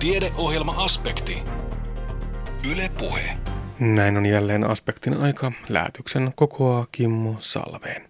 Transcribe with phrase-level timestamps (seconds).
[0.00, 1.42] Tiedeohjelma-aspekti.
[2.70, 3.36] Yle Puhe.
[3.80, 5.52] Näin on jälleen aspektin aika.
[5.68, 8.08] Lähetyksen kokoaa Kimmo Salveen.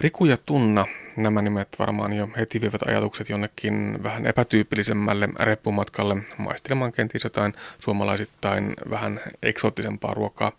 [0.00, 0.86] Riku ja Tunna,
[1.16, 8.74] nämä nimet varmaan jo heti vievät ajatukset jonnekin vähän epätyypillisemmälle reppumatkalle maistelemaan kenties jotain suomalaisittain
[8.90, 10.52] vähän eksoottisempaa ruokaa.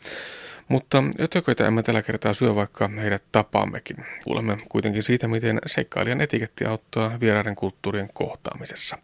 [0.67, 3.97] Mutta ötököitä emme tällä kertaa syö, vaikka heidät tapaammekin.
[4.23, 8.97] Kuulemme kuitenkin siitä, miten seikkailijan etiketti auttaa vieraiden kulttuurien kohtaamisessa.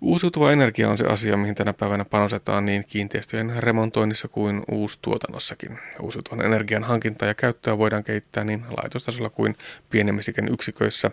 [0.00, 5.78] Uusiutuva energia on se asia, mihin tänä päivänä panostetaan niin kiinteistöjen remontoinnissa kuin uustuotannossakin.
[6.00, 9.56] Uusiutuvan energian hankintaa ja käyttöä voidaan kehittää niin laitostasolla kuin
[9.90, 11.10] pienemmissäkin yksiköissä,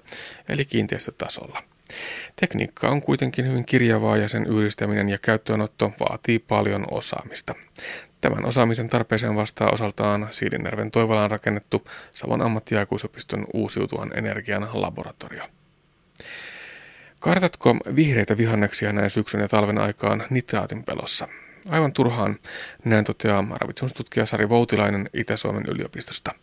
[0.49, 1.63] eli kiinteistötasolla.
[2.35, 7.55] Tekniikka on kuitenkin hyvin kirjavaa ja sen yhdistäminen ja käyttöönotto vaatii paljon osaamista.
[8.21, 15.43] Tämän osaamisen tarpeeseen vastaa osaltaan Siilinjärven Toivolaan rakennettu Savon ammattiaikuisopiston uusiutuvan energian laboratorio.
[17.23, 21.27] Kartatko vihreitä vihanneksia näin syksyn ja talven aikaan nitraatin pelossa?
[21.69, 22.39] Aivan turhaan,
[22.85, 26.35] näin toteaa ravitsemustutkija Sari Voutilainen Itä-Suomen yliopistosta.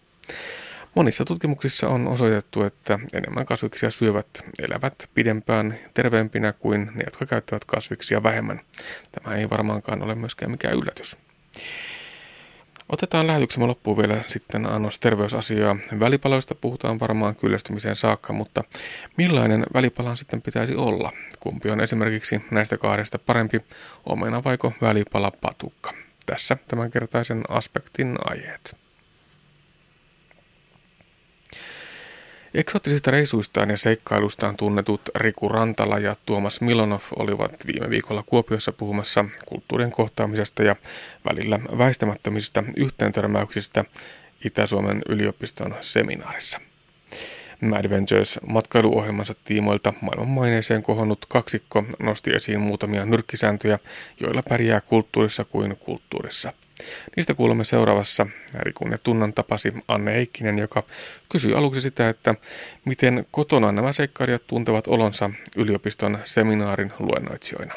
[0.95, 4.27] Monissa tutkimuksissa on osoitettu, että enemmän kasviksia syövät
[4.59, 8.61] elävät pidempään terveempinä kuin ne, jotka käyttävät kasviksia vähemmän.
[9.13, 11.17] Tämä ei varmaankaan ole myöskään mikään yllätys.
[12.93, 15.77] Otetaan lähetyksemme loppuun vielä sitten annos terveysasiaa.
[16.01, 18.65] Välipaloista puhutaan varmaan kyllästymiseen saakka, mutta
[19.17, 21.13] millainen välipalan sitten pitäisi olla?
[21.41, 23.61] Kumpi on esimerkiksi näistä kahdesta parempi,
[24.07, 25.95] omena vaiko välipala patukka?
[26.27, 28.77] Tässä tämänkertaisen aspektin aiheet.
[32.55, 39.25] Eksoottisista reisuistaan ja seikkailustaan tunnetut Riku Rantala ja Tuomas Milonov olivat viime viikolla Kuopiossa puhumassa
[39.47, 40.77] kulttuurien kohtaamisesta ja
[41.29, 43.85] välillä väistämättömistä yhteentörmäyksistä
[44.45, 46.61] Itä-Suomen yliopiston seminaarissa.
[47.61, 53.79] Mad Ventures matkailuohjelmansa tiimoilta maailmanmaineeseen kohonnut kaksikko nosti esiin muutamia nyrkkisääntöjä,
[54.21, 56.53] joilla pärjää kulttuurissa kuin kulttuurissa–
[57.17, 58.27] Niistä kuulemme seuraavassa.
[58.59, 60.83] Rikun ja Tunnan tapasi Anne Heikkinen, joka
[61.29, 62.35] kysyi aluksi sitä, että
[62.85, 67.75] miten kotona nämä seikkailijat tuntevat olonsa yliopiston seminaarin luennoitsijoina.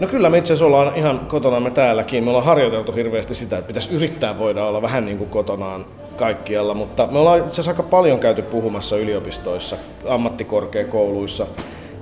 [0.00, 2.24] No kyllä me itse asiassa ollaan ihan kotonamme täälläkin.
[2.24, 5.86] Me ollaan harjoiteltu hirveästi sitä, että pitäisi yrittää voida olla vähän niin kuin kotonaan
[6.16, 9.76] kaikkialla, mutta me ollaan itse asiassa aika paljon käyty puhumassa yliopistoissa,
[10.08, 11.46] ammattikorkeakouluissa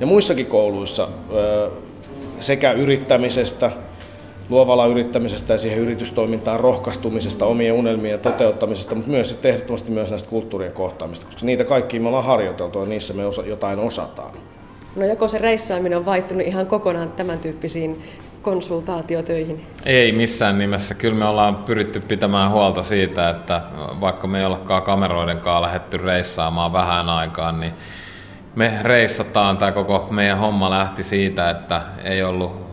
[0.00, 1.08] ja muissakin kouluissa
[2.40, 3.70] sekä yrittämisestä,
[4.48, 10.28] luovalla yrittämisestä ja siihen yritystoimintaan rohkaistumisesta, omien unelmien toteuttamisesta, mutta myös sitten ehdottomasti myös näistä
[10.28, 14.30] kulttuurien kohtaamista, koska niitä kaikki me ollaan harjoiteltu ja niissä me osa, jotain osataan.
[14.96, 18.02] No joko se reissaaminen on vaihtunut ihan kokonaan tämän tyyppisiin
[18.42, 19.66] konsultaatiotöihin?
[19.86, 20.94] Ei missään nimessä.
[20.94, 23.60] Kyllä me ollaan pyritty pitämään huolta siitä, että
[24.00, 27.72] vaikka me ei ollakaan kameroiden kanssa lähetty reissaamaan vähän aikaan, niin
[28.54, 29.58] me reissataan.
[29.58, 32.65] Tämä koko meidän homma lähti siitä, että ei ollut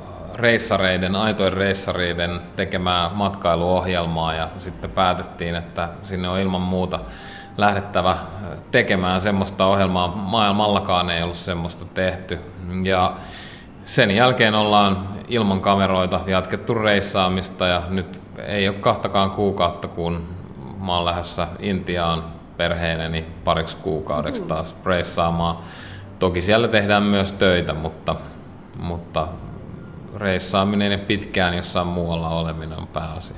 [0.43, 6.99] reissareiden, aitojen reissareiden tekemää matkailuohjelmaa ja sitten päätettiin, että sinne on ilman muuta
[7.57, 8.17] lähdettävä
[8.71, 10.07] tekemään semmoista ohjelmaa.
[10.07, 12.39] Maailmallakaan ei ollut semmoista tehty.
[12.83, 13.13] Ja
[13.85, 20.27] sen jälkeen ollaan ilman kameroita jatkettu reissaamista ja nyt ei ole kahtakaan kuukautta, kun
[20.79, 22.23] mä oon lähdössä Intiaan
[22.57, 25.57] perheeneni pariksi kuukaudeksi taas reissaamaan.
[26.19, 28.15] Toki siellä tehdään myös töitä, mutta,
[28.79, 29.27] mutta
[30.15, 33.35] reissaaminen ja pitkään jossain muualla oleminen on pääasia.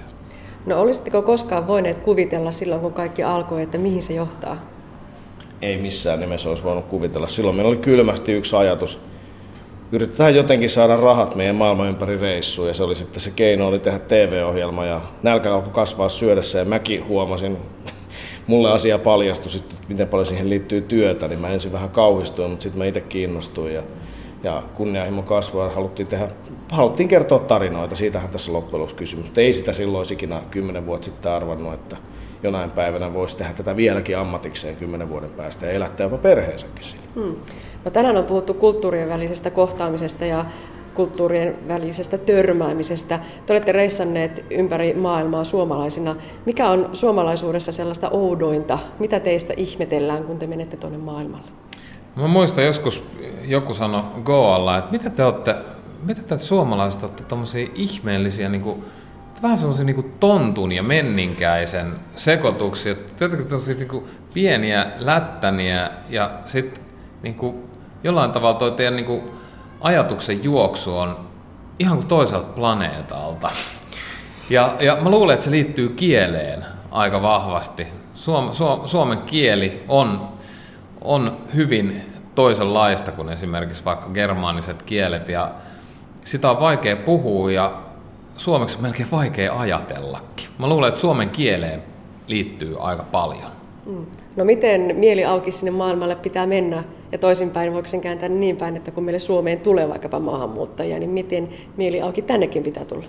[0.66, 4.58] No olisitteko koskaan voineet kuvitella silloin, kun kaikki alkoi, että mihin se johtaa?
[5.62, 7.28] Ei missään nimessä olisi voinut kuvitella.
[7.28, 9.00] Silloin meillä oli kylmästi yksi ajatus.
[9.92, 13.80] Yritetään jotenkin saada rahat meidän maailman ympäri reissuun ja se oli sitten se keino oli
[13.80, 17.58] tehdä TV-ohjelma ja nälkä alkoi kasvaa syödessä ja mäkin huomasin,
[18.48, 22.64] mulle asia paljastui sitten, miten paljon siihen liittyy työtä, niin mä ensin vähän kauhistuin, mutta
[22.64, 23.84] sitten mä itse kiinnostuin ja
[24.46, 26.28] ja kunnianhimo kasvua haluttiin, tehdä,
[26.72, 29.26] haluttiin kertoa tarinoita, siitähän tässä loppujen lopuksi kysymys.
[29.26, 31.98] Mutta ei sitä silloin ikinä kymmenen vuotta sitten arvannut, että
[32.44, 37.04] jonain päivänä voisi tehdä tätä vieläkin ammatikseen kymmenen vuoden päästä ja elättää jopa perheensäkin sillä.
[37.16, 37.36] Hmm.
[37.86, 40.46] No tänään on puhuttu kulttuurien välisestä kohtaamisesta ja
[40.96, 43.20] kulttuurien välisestä törmäämisestä.
[43.46, 46.16] Te olette reissanneet ympäri maailmaa suomalaisina.
[46.46, 48.80] Mikä on suomalaisuudessa sellaista oudointa?
[49.00, 51.65] Mitä teistä ihmetellään, kun te menette tuonne maailmalle?
[52.16, 53.04] Mä muistan joskus
[53.46, 55.56] joku sanoi Goalla, että mitä te olette,
[56.04, 58.86] mitä te suomalaiset olette tommosia ihmeellisiä niin kuin,
[59.42, 62.96] vähän semmoisia niin tontun ja menninkäisen sekoituksia.
[62.96, 64.04] Te olette niin
[64.34, 66.84] pieniä lättäniä ja sitten
[67.22, 67.64] niin kuin,
[68.04, 69.22] jollain tavalla toi teidän niin kuin,
[69.82, 71.30] ajatuksen juoksu on
[71.80, 73.50] ihan kuin toiselta planeetalta.
[74.50, 77.88] Ja, ja mä luulen, että se liittyy kieleen aika vahvasti.
[78.14, 80.35] Suom, suom, suomen kieli on,
[81.06, 82.02] on hyvin
[82.36, 85.52] toisenlaista kuin esimerkiksi vaikka germaaniset kielet ja
[86.24, 87.82] sitä on vaikea puhua ja
[88.38, 90.48] suomeksi on melkein vaikea ajatellakin.
[90.58, 91.84] Mä luulen, että suomen kieleen
[92.28, 93.52] liittyy aika paljon.
[93.86, 94.06] Mm.
[94.36, 98.76] No miten mieli auki sinne maailmalle pitää mennä ja toisinpäin voiko sen kääntää niin päin,
[98.76, 103.06] että kun meille Suomeen tulee vaikkapa maahanmuuttajia, niin miten mieli auki tännekin pitää tulla?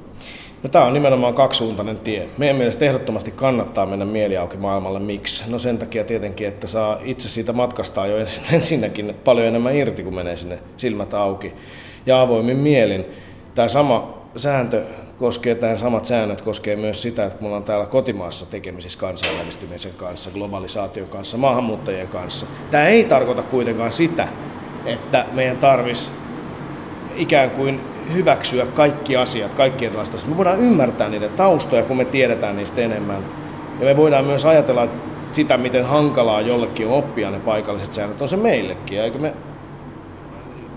[0.66, 2.28] No, tämä on nimenomaan kaksisuuntainen tie.
[2.38, 5.00] Meidän mielestä ehdottomasti kannattaa mennä mieli auki maailmalle.
[5.00, 5.44] Miksi?
[5.48, 8.16] No sen takia tietenkin, että saa itse siitä matkasta jo
[8.52, 11.54] ensinnäkin paljon enemmän irti, kun menee sinne silmät auki.
[12.06, 13.04] Ja avoimin mielin.
[13.54, 14.84] Tämä sama sääntö
[15.18, 20.30] koskee, tämän samat säännöt koskee myös sitä, että me ollaan täällä kotimaassa tekemisissä kansainvälistymisen kanssa,
[20.30, 22.46] globalisaation kanssa, maahanmuuttajien kanssa.
[22.70, 24.28] Tämä ei tarkoita kuitenkaan sitä,
[24.86, 26.12] että meidän tarvitsisi
[27.16, 32.56] ikään kuin hyväksyä kaikki asiat, kaikki erilaiset Me voidaan ymmärtää niiden taustoja, kun me tiedetään
[32.56, 33.24] niistä enemmän.
[33.80, 34.88] Ja me voidaan myös ajatella
[35.32, 39.00] sitä, miten hankalaa jollekin on oppia ne paikalliset säännöt, on se meillekin.
[39.00, 39.32] Eikö me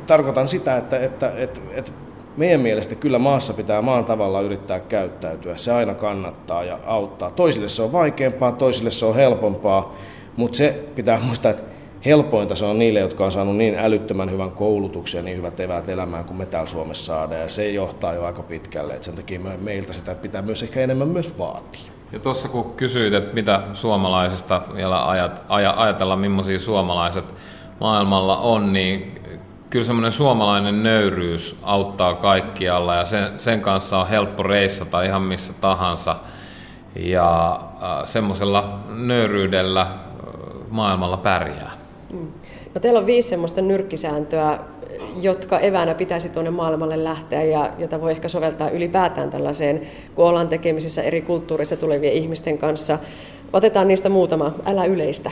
[0.08, 1.92] tarkoitan sitä, että, että, että, että
[2.38, 5.58] meidän mielestä kyllä maassa pitää maan tavalla yrittää käyttäytyä.
[5.58, 7.32] Se aina kannattaa ja auttaa.
[7.32, 9.96] Toisille se on vaikeampaa, toisille se on helpompaa,
[10.38, 11.64] mutta se pitää muistaa, että
[12.06, 15.90] helpointa se on niille, jotka on saanut niin älyttömän hyvän koulutuksen ja niin hyvät eväät
[15.90, 17.42] elämään kuin me täällä Suomessa saadaan.
[17.42, 21.08] Ja se johtaa jo aika pitkälle, että sen takia meiltä sitä pitää myös ehkä enemmän
[21.08, 21.92] myös vaatia.
[22.12, 25.42] Ja tuossa kun kysyit, että mitä suomalaisista vielä ajat,
[25.76, 27.26] ajatellaan, millaisia suomalaiset
[27.80, 29.22] maailmalla on, niin
[29.70, 35.54] kyllä semmoinen suomalainen nöyryys auttaa kaikkialla ja sen, sen kanssa on helppo reissata ihan missä
[35.62, 36.16] tahansa.
[36.96, 39.90] Ja äh, semmoisella nöyryydellä äh,
[40.70, 41.79] maailmalla pärjää.
[42.14, 42.28] Mm.
[42.76, 44.60] No teillä on viisi semmoista nyrkkisääntöä,
[45.22, 49.82] jotka eväänä pitäisi tuonne maailmalle lähteä ja jota voi ehkä soveltaa ylipäätään tällaiseen,
[50.16, 53.00] kun ollaan tekemisissä eri kulttuurissa tulevien ihmisten kanssa.
[53.54, 54.54] Otetaan niistä muutama.
[54.66, 55.32] Älä yleistä.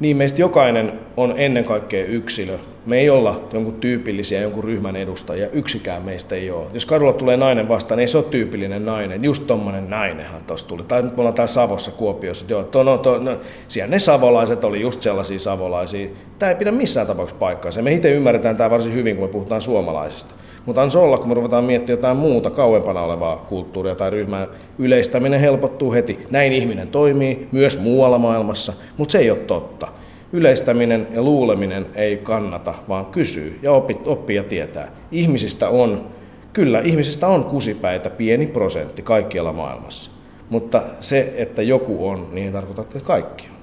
[0.00, 2.58] Niin, meistä jokainen on ennen kaikkea yksilö.
[2.86, 6.66] Me ei olla jonkun tyypillisiä jonkun ryhmän edustajia, yksikään meistä ei ole.
[6.72, 9.24] Jos kadulla tulee nainen vastaan, niin ei se ole tyypillinen nainen.
[9.24, 10.82] Just tommonen nainenhan tuossa tuli.
[10.82, 12.44] Tai nyt me ollaan täällä Savossa, Kuopiossa.
[12.48, 16.08] Joo, to, no, to, no, siellä ne savolaiset oli just sellaisia savolaisia.
[16.38, 17.82] Tämä ei pidä missään tapauksessa paikkaansa.
[17.82, 20.34] Me itse ymmärretään tämä varsin hyvin, kun me puhutaan suomalaisista.
[20.66, 24.46] Mutta ansa olla, kun me ruvetaan miettimään jotain muuta kauempana olevaa kulttuuria tai ryhmää,
[24.78, 26.26] yleistäminen helpottuu heti.
[26.30, 29.88] Näin ihminen toimii myös muualla maailmassa, mutta se ei ole totta.
[30.32, 34.92] Yleistäminen ja luuleminen ei kannata, vaan kysyy ja oppi, oppii ja tietää.
[35.12, 36.06] Ihmisistä on,
[36.52, 40.10] kyllä ihmisistä on kusipäitä pieni prosentti kaikkialla maailmassa.
[40.50, 43.55] Mutta se, että joku on, niin ei tarkoita, että kaikki on.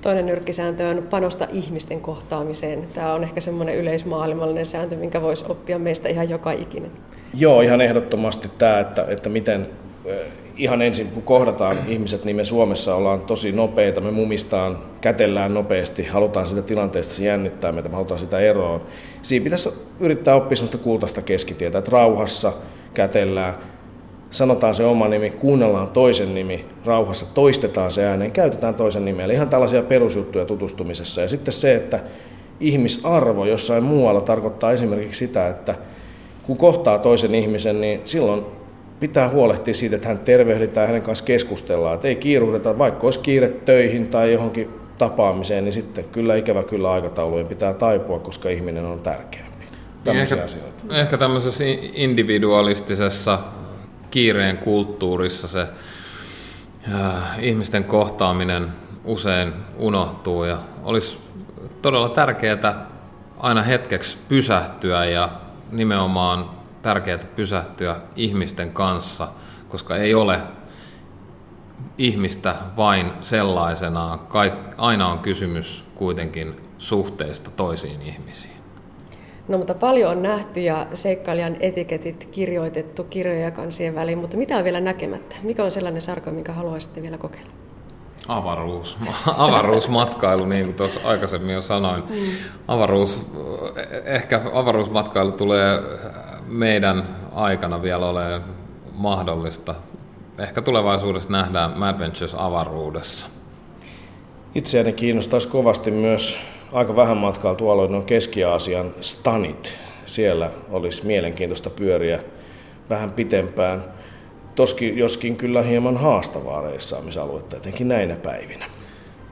[0.00, 2.88] Toinen nyrkkisääntö on panosta ihmisten kohtaamiseen.
[2.94, 6.90] Tämä on ehkä semmoinen yleismaailmallinen sääntö, minkä voisi oppia meistä ihan joka ikinen.
[7.34, 9.66] Joo, ihan ehdottomasti tämä, että, että miten
[10.56, 16.06] ihan ensin kun kohdataan ihmiset, niin me Suomessa ollaan tosi nopeita, me mumistaan, kätellään nopeasti,
[16.06, 18.82] halutaan sitä tilanteesta, se jännittää meitä, me halutaan sitä eroon.
[19.22, 19.68] Siinä pitäisi
[20.00, 22.52] yrittää oppia sellaista kultaista keskitietä, että rauhassa
[22.94, 23.54] kätellään,
[24.30, 29.24] sanotaan se oma nimi, kuunnellaan toisen nimi, rauhassa toistetaan se ääneen, käytetään toisen nimeä.
[29.24, 31.20] Eli ihan tällaisia perusjuttuja tutustumisessa.
[31.20, 32.00] Ja sitten se, että
[32.60, 35.74] ihmisarvo jossain muualla tarkoittaa esimerkiksi sitä, että
[36.42, 38.44] kun kohtaa toisen ihmisen, niin silloin
[39.00, 41.94] pitää huolehtia siitä, että hän tervehditään hänen kanssa keskustellaan.
[41.94, 46.92] Että ei kiiruhdeta, vaikka olisi kiire töihin tai johonkin tapaamiseen, niin sitten kyllä ikävä kyllä
[46.92, 49.64] aikataulujen pitää taipua, koska ihminen on tärkeämpi.
[50.04, 51.00] Tämmöisiä ehkä, asioita.
[51.00, 51.64] Ehkä tämmöisessä
[51.94, 53.38] individualistisessa
[54.10, 55.68] kiireen kulttuurissa se
[56.94, 58.68] äh, ihmisten kohtaaminen
[59.04, 61.18] usein unohtuu ja olisi
[61.82, 62.86] todella tärkeää
[63.38, 65.30] aina hetkeksi pysähtyä ja
[65.72, 66.50] nimenomaan
[66.82, 69.28] tärkeää pysähtyä ihmisten kanssa,
[69.68, 70.38] koska ei ole
[71.98, 74.20] ihmistä vain sellaisenaan.
[74.76, 78.57] Aina on kysymys kuitenkin suhteesta toisiin ihmisiin.
[79.48, 84.56] No mutta paljon on nähty ja seikkailijan etiketit kirjoitettu kirjojen ja kansien väliin, mutta mitä
[84.56, 85.36] on vielä näkemättä?
[85.42, 87.50] Mikä on sellainen sarka, mikä haluaisitte vielä kokeilla?
[88.28, 88.96] Avaruus,
[89.36, 92.02] avaruusmatkailu, niin kuin tuossa aikaisemmin jo sanoin.
[92.08, 92.16] Mm.
[92.68, 93.32] Avaruus,
[94.04, 95.80] ehkä avaruusmatkailu tulee
[96.46, 98.40] meidän aikana vielä ole
[98.92, 99.74] mahdollista.
[100.38, 103.28] Ehkä tulevaisuudessa nähdään Adventures avaruudessa.
[104.54, 106.40] Itseäni kiinnostaisi kovasti myös
[106.72, 109.78] aika vähän matkaa tuolla on Keski-Aasian stanit.
[110.04, 112.20] Siellä olisi mielenkiintoista pyöriä
[112.90, 113.84] vähän pitempään.
[114.54, 118.66] Toski, joskin kyllä hieman haastavaa reissaamisaluetta, etenkin näinä päivinä.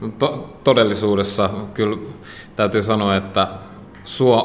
[0.01, 1.97] No, to- todellisuudessa kyllä
[2.55, 3.47] täytyy sanoa, että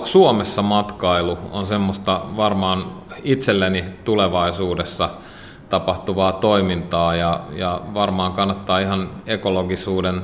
[0.05, 5.09] Suomessa matkailu on semmoista varmaan itselleni tulevaisuudessa
[5.69, 10.23] tapahtuvaa toimintaa ja, ja varmaan kannattaa ihan ekologisuuden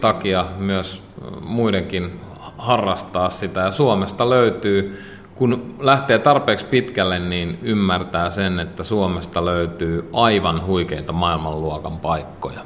[0.00, 1.07] takia myös
[1.40, 2.20] muidenkin
[2.58, 3.60] harrastaa sitä.
[3.60, 5.02] Ja Suomesta löytyy,
[5.34, 12.60] kun lähtee tarpeeksi pitkälle, niin ymmärtää sen, että Suomesta löytyy aivan huikeita maailmanluokan paikkoja.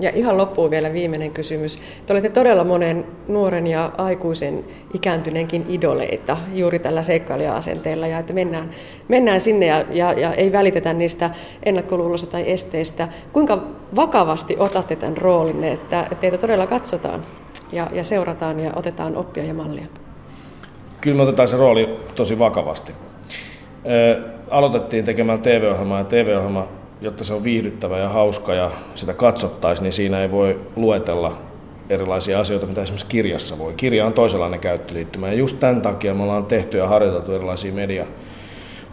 [0.00, 1.78] Ja ihan loppuun vielä viimeinen kysymys.
[2.06, 8.70] Te olette todella monen nuoren ja aikuisen ikääntyneenkin idoleita juuri tällä seikkailija-asenteella ja että mennään,
[9.08, 11.30] mennään sinne ja, ja, ja ei välitetä niistä
[11.62, 13.08] ennakkoluulosta tai esteistä.
[13.32, 13.64] Kuinka
[13.96, 17.22] vakavasti otatte tämän roolinne, että teitä todella katsotaan
[17.72, 19.86] ja, ja seurataan ja otetaan oppia ja mallia?
[21.00, 22.92] Kyllä me otetaan se rooli tosi vakavasti.
[23.86, 26.68] Ö, aloitettiin tekemään TV-ohjelmaa ja TV-ohjelma
[27.00, 31.38] jotta se on viihdyttävä ja hauska ja sitä katsottaisiin, niin siinä ei voi luetella
[31.90, 33.74] erilaisia asioita, mitä esimerkiksi kirjassa voi.
[33.74, 38.06] Kirja on toisenlainen käyttöliittymä ja just tämän takia me ollaan tehty ja harjoiteltu erilaisia media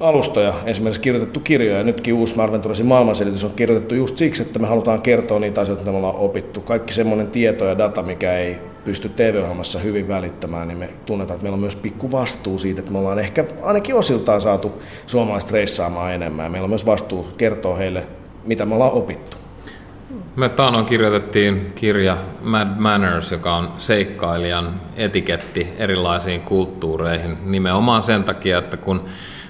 [0.04, 4.60] alustoja, esimerkiksi kirjoitettu kirjoja, ja nytkin uusi Marven Turesin maailmanselitys on kirjoitettu just siksi, että
[4.60, 6.62] me halutaan kertoa niitä asioita, mitä me ollaan opittu.
[6.62, 11.44] Kaikki semmoinen tieto ja data, mikä ei pysty TV-ohjelmassa hyvin välittämään, niin me tunnetaan, että
[11.44, 14.72] meillä on myös pikku vastuu siitä, että me ollaan ehkä ainakin osiltaan saatu
[15.08, 16.52] suomalaiset reissaamaan enemmän.
[16.52, 18.08] Meillä on myös vastuu kertoa heille,
[18.46, 19.43] mitä me ollaan opittu.
[20.36, 27.38] Me taanoin kirjoitettiin kirja Mad Manners, joka on seikkailijan etiketti erilaisiin kulttuureihin.
[27.52, 29.06] Nimenomaan sen takia, että kun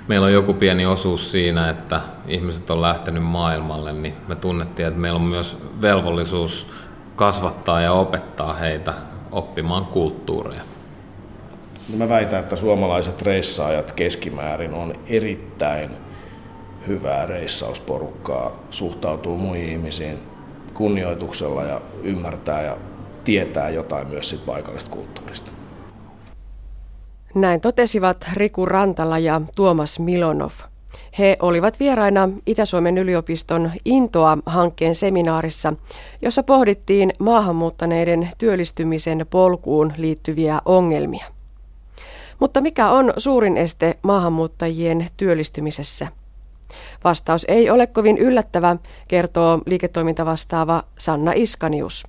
[0.07, 4.99] meillä on joku pieni osuus siinä, että ihmiset on lähtenyt maailmalle, niin me tunnettiin, että
[4.99, 6.67] meillä on myös velvollisuus
[7.15, 8.93] kasvattaa ja opettaa heitä
[9.31, 10.61] oppimaan kulttuureja.
[11.89, 15.89] No mä väitän, että suomalaiset reissaajat keskimäärin on erittäin
[16.87, 20.32] hyvää reissausporukkaa, suhtautuu muihin ihmisiin
[20.73, 22.77] kunnioituksella ja ymmärtää ja
[23.23, 25.51] tietää jotain myös siitä paikallisesta kulttuurista.
[27.35, 30.51] Näin totesivat Riku Rantala ja Tuomas Milonov.
[31.19, 35.73] He olivat vieraina Itä-Suomen yliopiston Intoa-hankkeen seminaarissa,
[36.21, 41.25] jossa pohdittiin maahanmuuttaneiden työllistymisen polkuun liittyviä ongelmia.
[42.39, 46.07] Mutta mikä on suurin este maahanmuuttajien työllistymisessä?
[47.03, 48.75] Vastaus ei ole kovin yllättävä,
[49.07, 52.07] kertoo liiketoimintavastaava Sanna Iskanius.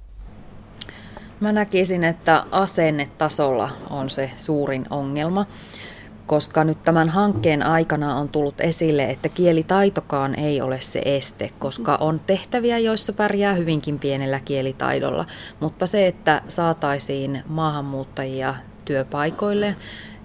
[1.40, 5.46] Mä näkisin, että asennetasolla on se suurin ongelma,
[6.26, 11.96] koska nyt tämän hankkeen aikana on tullut esille, että kielitaitokaan ei ole se este, koska
[12.00, 15.24] on tehtäviä, joissa pärjää hyvinkin pienellä kielitaidolla,
[15.60, 18.54] mutta se, että saataisiin maahanmuuttajia
[18.84, 19.76] työpaikoille,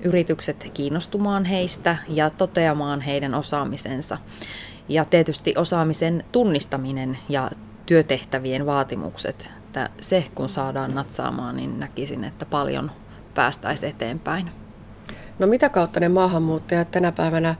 [0.03, 4.18] yritykset kiinnostumaan heistä ja toteamaan heidän osaamisensa.
[4.89, 7.51] Ja tietysti osaamisen tunnistaminen ja
[7.86, 12.91] työtehtävien vaatimukset että se kun saadaan natsaamaan, niin näkisin, että paljon
[13.34, 14.51] päästäisiin eteenpäin.
[15.39, 17.56] No mitä kautta ne maahanmuuttajat tänä päivänä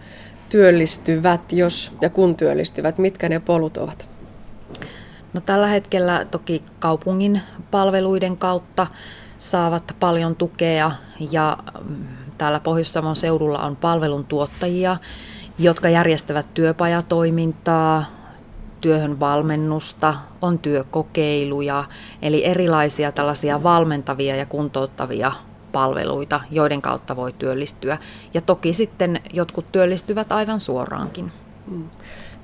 [0.50, 4.10] työllistyvät, jos ja kun työllistyvät, mitkä ne polut ovat?
[5.34, 7.42] No tällä hetkellä toki kaupungin
[7.72, 8.88] palveluiden kautta
[9.38, 10.92] saavat paljon tukea
[11.32, 11.58] ja
[11.90, 12.06] mm,
[12.40, 14.98] täällä Pohjois-Savon seudulla on palveluntuottajia,
[15.60, 18.06] jotka järjestävät työpajatoimintaa,
[18.82, 21.84] työhön valmennusta, on työkokeiluja,
[22.22, 25.32] eli erilaisia tällaisia valmentavia ja kuntouttavia
[25.72, 27.98] palveluita, joiden kautta voi työllistyä.
[28.34, 31.32] Ja toki sitten jotkut työllistyvät aivan suoraankin.
[31.70, 31.90] Hmm.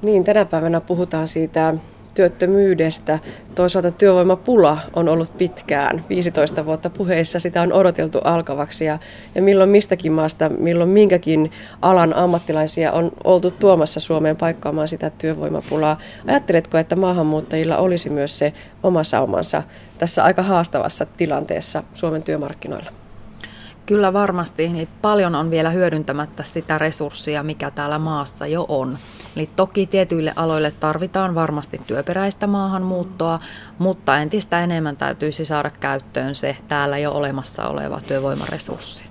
[0.01, 1.73] Niin, tänä päivänä puhutaan siitä
[2.15, 3.19] työttömyydestä.
[3.55, 8.99] Toisaalta työvoimapula on ollut pitkään, 15 vuotta puheissa, sitä on odoteltu alkavaksi ja,
[9.35, 15.99] ja milloin mistäkin maasta, milloin minkäkin alan ammattilaisia on oltu tuomassa Suomeen paikkaamaan sitä työvoimapulaa.
[16.27, 18.53] Ajatteletko, että maahanmuuttajilla olisi myös se
[18.83, 19.63] oma saumansa
[19.97, 23.04] tässä aika haastavassa tilanteessa Suomen työmarkkinoilla?
[23.85, 24.65] Kyllä varmasti.
[24.65, 28.97] Eli paljon on vielä hyödyntämättä sitä resurssia, mikä täällä maassa jo on.
[29.35, 33.39] Eli toki tietyille aloille tarvitaan varmasti työperäistä maahanmuuttoa,
[33.77, 39.09] mutta entistä enemmän täytyisi saada käyttöön se täällä jo olemassa oleva työvoimaresurssi.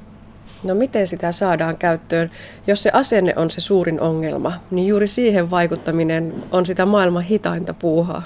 [0.65, 2.31] No miten sitä saadaan käyttöön?
[2.67, 7.75] Jos se asenne on se suurin ongelma, niin juuri siihen vaikuttaminen on sitä maailman hitainta
[7.75, 8.23] puuhaa.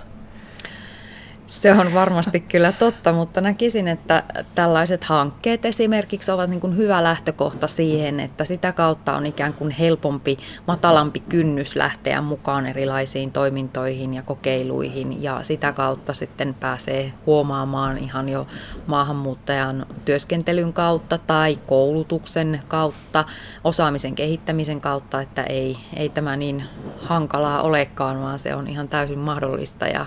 [1.48, 4.22] Se on varmasti kyllä totta, mutta näkisin, että
[4.54, 9.70] tällaiset hankkeet esimerkiksi ovat niin kuin hyvä lähtökohta siihen, että sitä kautta on ikään kuin
[9.70, 15.22] helpompi, matalampi kynnys lähteä mukaan erilaisiin toimintoihin ja kokeiluihin.
[15.22, 18.46] Ja sitä kautta sitten pääsee huomaamaan ihan jo
[18.86, 23.24] maahanmuuttajan työskentelyn kautta tai koulutuksen kautta,
[23.64, 26.64] osaamisen kehittämisen kautta, että ei, ei tämä niin
[27.00, 30.06] hankalaa olekaan, vaan se on ihan täysin mahdollista ja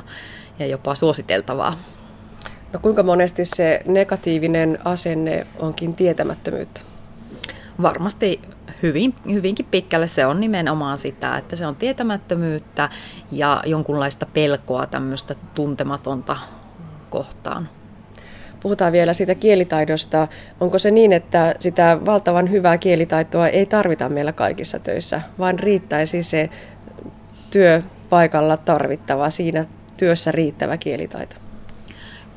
[0.59, 1.77] ja jopa suositeltavaa.
[2.73, 6.81] No kuinka monesti se negatiivinen asenne onkin tietämättömyyttä?
[7.81, 8.41] Varmasti
[8.83, 12.89] hyvin, hyvinkin pitkälle se on nimenomaan sitä, että se on tietämättömyyttä
[13.31, 16.37] ja jonkunlaista pelkoa tämmöistä tuntematonta
[17.09, 17.69] kohtaan.
[18.59, 20.27] puhutaan vielä siitä kielitaidosta.
[20.59, 26.23] Onko se niin, että sitä valtavan hyvää kielitaitoa ei tarvita meillä kaikissa töissä, vaan riittäisi
[26.23, 26.49] se
[27.51, 29.65] työpaikalla tarvittava, siinä
[30.01, 31.35] työssä riittävä kielitaito?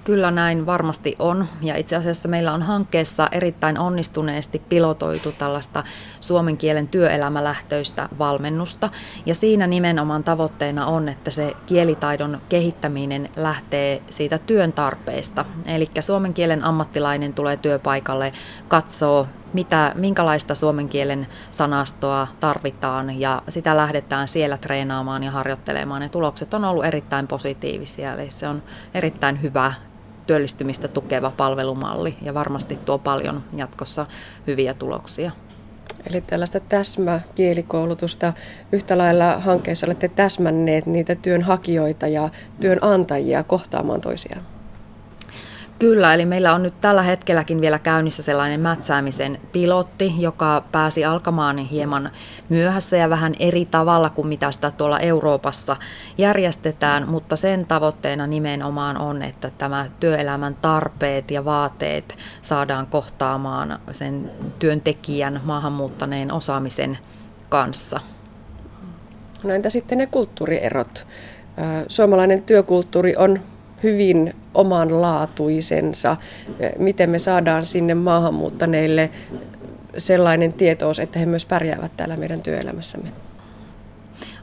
[0.04, 1.48] Kyllä näin varmasti on.
[1.62, 5.84] Ja itse asiassa meillä on hankkeessa erittäin onnistuneesti pilotoitu tällaista
[6.20, 8.90] suomen kielen työelämälähtöistä valmennusta.
[9.26, 15.44] Ja siinä nimenomaan tavoitteena on, että se kielitaidon kehittäminen lähtee siitä työn tarpeesta.
[15.66, 18.32] Eli suomen kielen ammattilainen tulee työpaikalle,
[18.68, 26.02] katsoo mitä, minkälaista suomen kielen sanastoa tarvitaan ja sitä lähdetään siellä treenaamaan ja harjoittelemaan.
[26.02, 28.62] Ja tulokset on ollut erittäin positiivisia, eli se on
[28.94, 29.72] erittäin hyvä
[30.26, 34.06] työllistymistä tukeva palvelumalli ja varmasti tuo paljon jatkossa
[34.46, 35.30] hyviä tuloksia.
[36.10, 38.32] Eli tällaista täsmäkielikoulutusta.
[38.72, 42.28] Yhtä lailla hankkeessa olette täsmänneet niitä työnhakijoita ja
[42.60, 44.53] työnantajia kohtaamaan toisiaan.
[45.78, 51.58] Kyllä, eli meillä on nyt tällä hetkelläkin vielä käynnissä sellainen mätsäämisen pilotti, joka pääsi alkamaan
[51.58, 52.10] hieman
[52.48, 55.76] myöhässä ja vähän eri tavalla kuin mitä sitä tuolla Euroopassa
[56.18, 64.30] järjestetään, mutta sen tavoitteena nimenomaan on, että tämä työelämän tarpeet ja vaateet saadaan kohtaamaan sen
[64.58, 66.98] työntekijän maahanmuuttaneen osaamisen
[67.48, 68.00] kanssa.
[69.42, 71.06] No entä sitten ne kulttuurierot?
[71.88, 73.40] Suomalainen työkulttuuri on
[73.84, 76.16] hyvin omanlaatuisensa.
[76.78, 79.10] Miten me saadaan sinne maahanmuuttaneille
[79.98, 83.08] sellainen tietous, että he myös pärjäävät täällä meidän työelämässämme?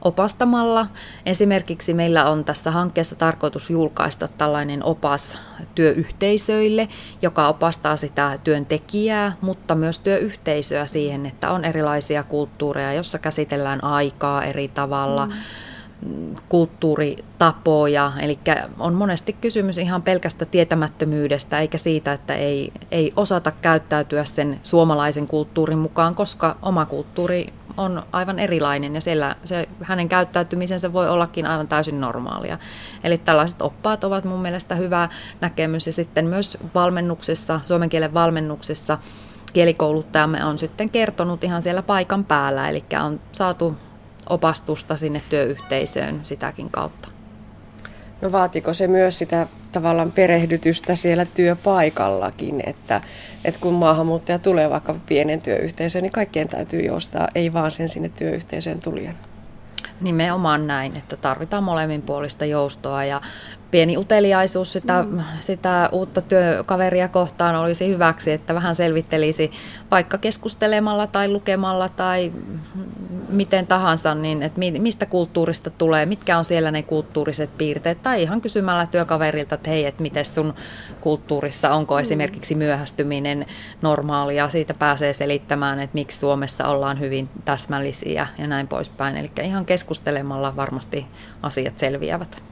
[0.01, 0.87] opastamalla.
[1.25, 5.37] Esimerkiksi meillä on tässä hankkeessa tarkoitus julkaista tällainen opas
[5.75, 6.87] työyhteisöille,
[7.21, 14.43] joka opastaa sitä työntekijää, mutta myös työyhteisöä siihen, että on erilaisia kulttuureja, jossa käsitellään aikaa
[14.43, 15.25] eri tavalla.
[15.25, 15.31] Mm
[16.49, 18.39] kulttuuritapoja, eli
[18.79, 25.27] on monesti kysymys ihan pelkästä tietämättömyydestä, eikä siitä, että ei, ei osata käyttäytyä sen suomalaisen
[25.27, 31.45] kulttuurin mukaan, koska oma kulttuuri on aivan erilainen ja siellä se, hänen käyttäytymisensä voi ollakin
[31.45, 32.57] aivan täysin normaalia.
[33.03, 35.09] Eli tällaiset oppaat ovat mun mielestä hyvä
[35.41, 38.97] näkemys ja sitten myös valmennuksessa, suomen kielen valmennuksessa
[39.53, 43.77] kielikouluttajamme on sitten kertonut ihan siellä paikan päällä, eli on saatu
[44.31, 47.09] opastusta sinne työyhteisöön sitäkin kautta.
[48.21, 53.01] No vaatiko se myös sitä tavallaan perehdytystä siellä työpaikallakin, että,
[53.45, 58.09] että kun maahanmuuttaja tulee vaikka pienen työyhteisöön, niin kaikkien täytyy joustaa, ei vaan sen sinne
[58.09, 59.15] työyhteisöön tulijan.
[60.01, 63.21] Nimenomaan näin, että tarvitaan molemminpuolista joustoa ja
[63.71, 65.19] pieni uteliaisuus sitä, mm.
[65.39, 69.51] sitä uutta työkaveria kohtaan olisi hyväksi, että vähän selvittelisi
[69.91, 72.31] vaikka keskustelemalla tai lukemalla tai
[73.29, 78.41] miten tahansa, niin että mistä kulttuurista tulee, mitkä on siellä ne kulttuuriset piirteet, tai ihan
[78.41, 80.53] kysymällä työkaverilta, että hei, että miten sun
[81.01, 82.01] kulttuurissa, onko mm.
[82.01, 83.45] esimerkiksi myöhästyminen
[83.81, 89.17] normaalia, siitä pääsee selittämään, että miksi Suomessa ollaan hyvin täsmällisiä ja näin poispäin.
[89.17, 91.07] Eli ihan keskustelemalla varmasti
[91.41, 92.50] asiat selviävät.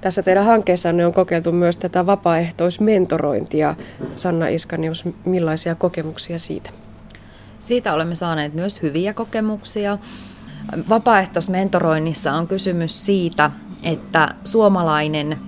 [0.00, 3.74] Tässä teidän hankkeessanne on kokeiltu myös tätä vapaaehtoismentorointia.
[4.16, 6.70] Sanna Iskanius, millaisia kokemuksia siitä?
[7.58, 9.98] Siitä olemme saaneet myös hyviä kokemuksia.
[10.88, 13.50] Vapaaehtoismentoroinnissa on kysymys siitä,
[13.82, 15.38] että suomalainen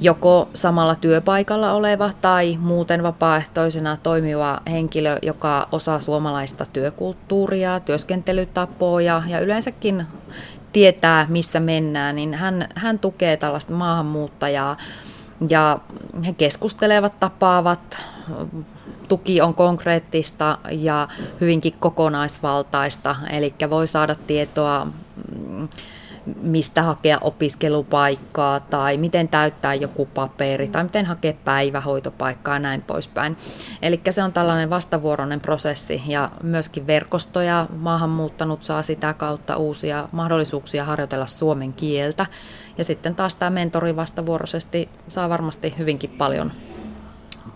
[0.00, 9.40] joko samalla työpaikalla oleva tai muuten vapaaehtoisena toimiva henkilö, joka osaa suomalaista työkulttuuria, työskentelytapoja ja
[9.40, 10.06] yleensäkin
[10.72, 14.76] tietää, missä mennään, niin hän, hän tukee tällaista maahanmuuttajaa
[15.48, 15.78] ja
[16.26, 17.98] he keskustelevat, tapaavat,
[19.08, 21.08] tuki on konkreettista ja
[21.40, 24.86] hyvinkin kokonaisvaltaista, eli voi saada tietoa
[25.38, 25.68] mm,
[26.42, 33.36] mistä hakea opiskelupaikkaa tai miten täyttää joku paperi tai miten hakea päivähoitopaikkaa ja näin poispäin.
[33.82, 40.84] Eli se on tällainen vastavuoroinen prosessi ja myöskin verkostoja maahanmuuttanut saa sitä kautta uusia mahdollisuuksia
[40.84, 42.26] harjoitella suomen kieltä.
[42.78, 46.52] Ja sitten taas tämä mentori vastavuoroisesti saa varmasti hyvinkin paljon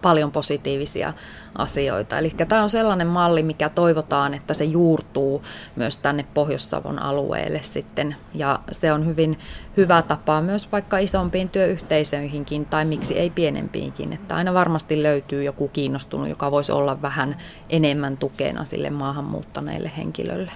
[0.03, 1.13] paljon positiivisia
[1.59, 2.19] asioita.
[2.19, 5.43] Eli tämä on sellainen malli, mikä toivotaan, että se juurtuu
[5.77, 8.17] myös tänne Pohjois-Savon alueelle sitten.
[8.35, 9.39] Ja se on hyvin
[9.77, 14.13] hyvä tapa myös vaikka isompiin työyhteisöihinkin tai miksi ei pienempiinkin.
[14.13, 17.37] Että aina varmasti löytyy joku kiinnostunut, joka voisi olla vähän
[17.71, 20.53] enemmän tukena sille maahanmuuttaneille henkilölle.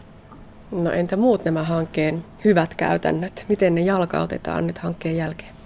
[0.72, 3.46] No entä muut nämä hankkeen hyvät käytännöt?
[3.48, 5.57] Miten ne jalkautetaan nyt hankkeen jälkeen?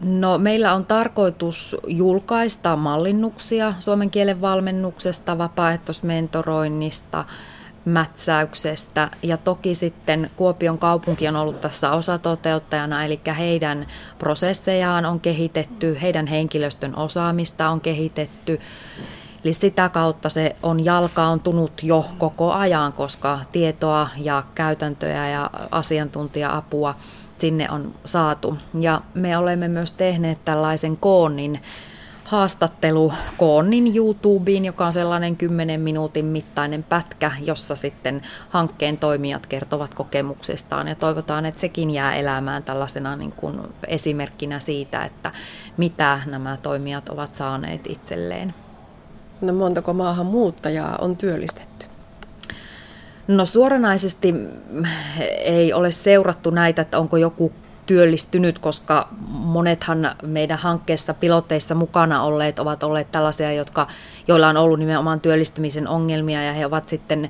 [0.00, 7.24] No, meillä on tarkoitus julkaista mallinnuksia suomen kielen valmennuksesta, vapaaehtoismentoroinnista,
[7.84, 9.10] mätsäyksestä.
[9.22, 13.86] Ja toki sitten Kuopion kaupunki on ollut tässä osatoteuttajana, eli heidän
[14.18, 18.60] prosessejaan on kehitetty, heidän henkilöstön osaamista on kehitetty.
[19.44, 26.94] Eli sitä kautta se on jalkaantunut jo koko ajan, koska tietoa ja käytäntöjä ja asiantuntija-apua
[27.40, 28.58] sinne on saatu.
[28.80, 31.60] Ja me olemme myös tehneet tällaisen koonnin
[32.30, 39.94] haastattelu Koonnin YouTubeen, joka on sellainen 10 minuutin mittainen pätkä, jossa sitten hankkeen toimijat kertovat
[39.94, 45.32] kokemuksestaan ja toivotaan, että sekin jää elämään tällaisena niin kuin esimerkkinä siitä, että
[45.76, 48.54] mitä nämä toimijat ovat saaneet itselleen.
[49.40, 51.89] No montako maahanmuuttajaa on työllistetty?
[53.30, 54.34] No suoranaisesti
[55.44, 57.52] ei ole seurattu näitä, että onko joku
[57.86, 63.86] työllistynyt, koska monethan meidän hankkeessa piloteissa mukana olleet ovat olleet tällaisia, jotka,
[64.28, 67.28] joilla on ollut nimenomaan työllistymisen ongelmia ja he ovat sitten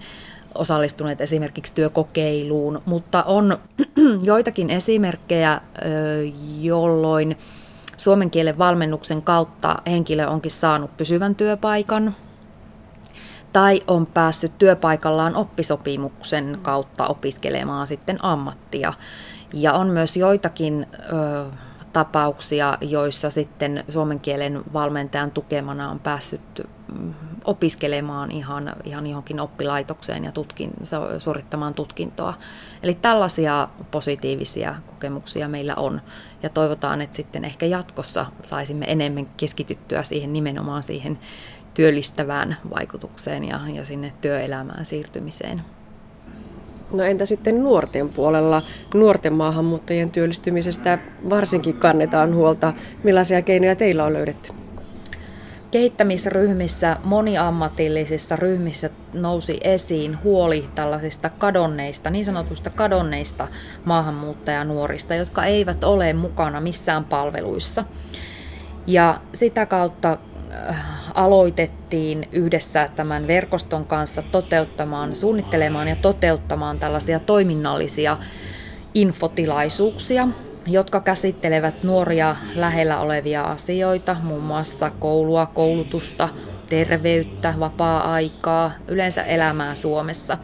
[0.54, 3.58] osallistuneet esimerkiksi työkokeiluun, mutta on
[4.22, 5.60] joitakin esimerkkejä,
[6.60, 7.38] jolloin
[7.96, 12.16] suomen kielen valmennuksen kautta henkilö onkin saanut pysyvän työpaikan
[13.52, 18.92] tai on päässyt työpaikallaan oppisopimuksen kautta opiskelemaan sitten ammattia.
[19.54, 21.44] Ja on myös joitakin ö,
[21.92, 26.40] tapauksia, joissa sitten suomen kielen valmentajan tukemana on päässyt
[26.92, 30.70] mm, opiskelemaan ihan, ihan johonkin oppilaitokseen ja tutkin,
[31.18, 32.34] suorittamaan tutkintoa.
[32.82, 36.00] Eli tällaisia positiivisia kokemuksia meillä on
[36.42, 41.18] ja toivotaan, että sitten ehkä jatkossa saisimme enemmän keskityttyä siihen nimenomaan siihen
[41.74, 45.62] työllistävään vaikutukseen ja, ja sinne työelämään siirtymiseen.
[46.92, 48.62] No entä sitten nuorten puolella?
[48.94, 50.98] Nuorten maahanmuuttajien työllistymisestä
[51.30, 52.72] varsinkin kannetaan huolta.
[53.02, 54.52] Millaisia keinoja teillä on löydetty?
[55.70, 63.48] Kehittämisryhmissä, moniammatillisissa ryhmissä nousi esiin huoli tällaisista kadonneista, niin sanotusta kadonneista
[63.84, 67.84] maahanmuuttajanuorista, jotka eivät ole mukana missään palveluissa.
[68.86, 70.18] Ja sitä kautta
[71.14, 78.16] aloitettiin yhdessä tämän verkoston kanssa toteuttamaan, suunnittelemaan ja toteuttamaan tällaisia toiminnallisia
[78.94, 80.28] infotilaisuuksia,
[80.66, 86.28] jotka käsittelevät nuoria lähellä olevia asioita, muun muassa koulua, koulutusta,
[86.68, 90.38] terveyttä, vapaa-aikaa, yleensä elämää Suomessa.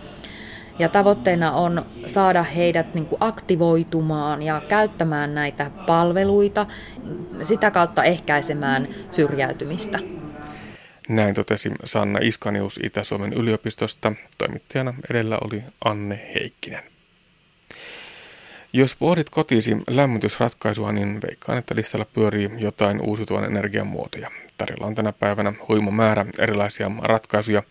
[0.78, 6.66] Ja tavoitteena on saada heidät niin kuin aktivoitumaan ja käyttämään näitä palveluita,
[7.44, 9.98] sitä kautta ehkäisemään syrjäytymistä.
[11.08, 14.12] Näin totesi Sanna Iskanius Itä-Suomen yliopistosta.
[14.38, 16.82] Toimittajana edellä oli Anne Heikkinen.
[18.72, 24.30] Jos pohdit kotiisi lämmitysratkaisua, niin veikkaan, että listalla pyörii jotain uusiutuvan energian muotoja.
[24.58, 27.62] Tarjolla on tänä päivänä huima määrä erilaisia ratkaisuja.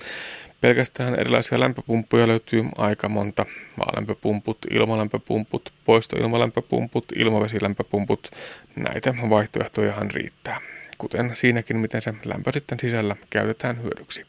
[0.65, 3.45] Pelkästään erilaisia lämpöpumppuja löytyy aika monta.
[3.75, 8.31] Maalämpöpumput, ilmalämpöpumput, poistoilmalämpöpumput, ilmavesilämpöpumput.
[8.75, 10.61] Näitä vaihtoehtojahan riittää
[10.97, 14.25] kuten siinäkin, miten se lämpö sitten sisällä käytetään hyödyksi.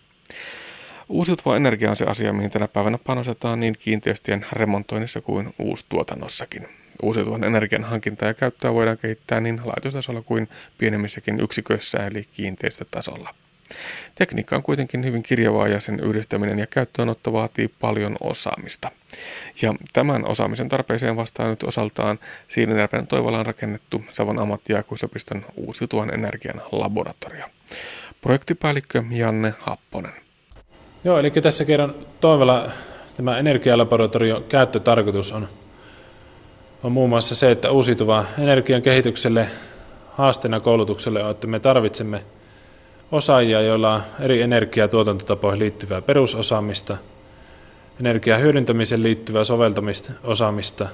[1.08, 6.68] Uusiutuva energia on se asia, mihin tänä päivänä panostetaan niin kiinteistöjen remontoinnissa kuin uustuotannossakin.
[7.02, 13.34] Uusiutuvan energian hankintaa ja käyttöä voidaan kehittää niin laitostasolla kuin pienemmissäkin yksiköissä eli kiinteistötasolla.
[14.14, 18.90] Tekniikka on kuitenkin hyvin kirjavaa ja sen yhdistäminen ja käyttöönotto vaatii paljon osaamista.
[19.62, 27.46] Ja tämän osaamisen tarpeeseen vastaa nyt osaltaan Siilinjärven Toivolaan rakennettu Savon ammattiaikuisopiston uusiutuvan energian laboratorio.
[28.20, 30.12] Projektipäällikkö Janne Happonen.
[31.04, 32.70] Joo, eli tässä kerran Toivola
[33.16, 35.48] tämä energialaboratorio käyttötarkoitus on,
[36.82, 39.46] on muun muassa se, että uusiutuva energian kehitykselle
[40.10, 42.22] haasteena koulutukselle on, että me tarvitsemme–
[43.12, 46.96] osaajia, joilla on eri energiatuotantotapoihin liittyvää perusosaamista,
[48.00, 50.88] energian hyödyntämiseen liittyvää soveltamisosaamista,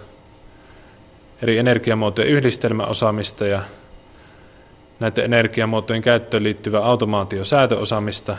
[1.43, 3.63] eri energiamuotojen yhdistelmäosaamista ja
[5.01, 8.37] näiden energiamuotojen käyttöön liittyvää automaatiosäätöosaamista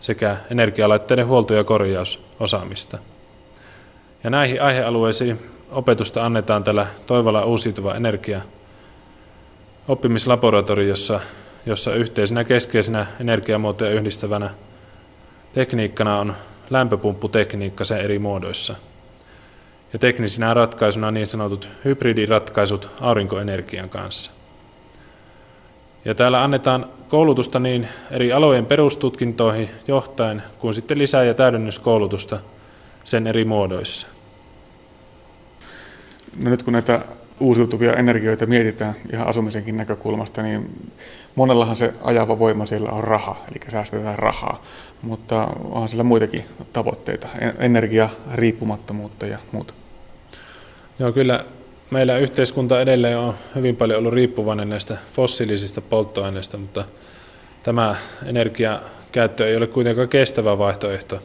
[0.00, 2.98] sekä energialaitteiden huolto- ja korjausosaamista.
[4.24, 5.38] Ja näihin aihealueisiin
[5.70, 8.40] opetusta annetaan tällä Toivola uusiutuva energia
[9.88, 11.20] oppimislaboratoriossa
[11.68, 14.50] jossa yhteisenä keskeisenä energiamuotoja yhdistävänä
[15.52, 16.34] tekniikkana on
[16.70, 18.74] lämpöpumpputekniikka sen eri muodoissa.
[19.92, 24.30] Ja teknisinä ratkaisuna niin sanotut hybridiratkaisut aurinkoenergian kanssa.
[26.04, 32.38] Ja täällä annetaan koulutusta niin eri alojen perustutkintoihin johtaen kuin sitten lisää- ja täydennyskoulutusta
[33.04, 34.06] sen eri muodoissa.
[36.36, 37.00] No nyt kun näitä
[37.40, 40.90] uusiutuvia energioita mietitään ihan asumisenkin näkökulmasta, niin
[41.34, 44.62] monellahan se ajava voima siellä on raha, eli säästetään rahaa,
[45.02, 49.74] mutta onhan siellä muitakin tavoitteita, energia, riippumattomuutta ja muuta.
[50.98, 51.44] Joo, kyllä
[51.90, 56.84] meillä yhteiskunta edelleen on hyvin paljon ollut riippuvainen näistä fossiilisista polttoaineista, mutta
[57.62, 57.96] tämä
[58.26, 61.18] energiakäyttö ei ole kuitenkaan kestävä vaihtoehto.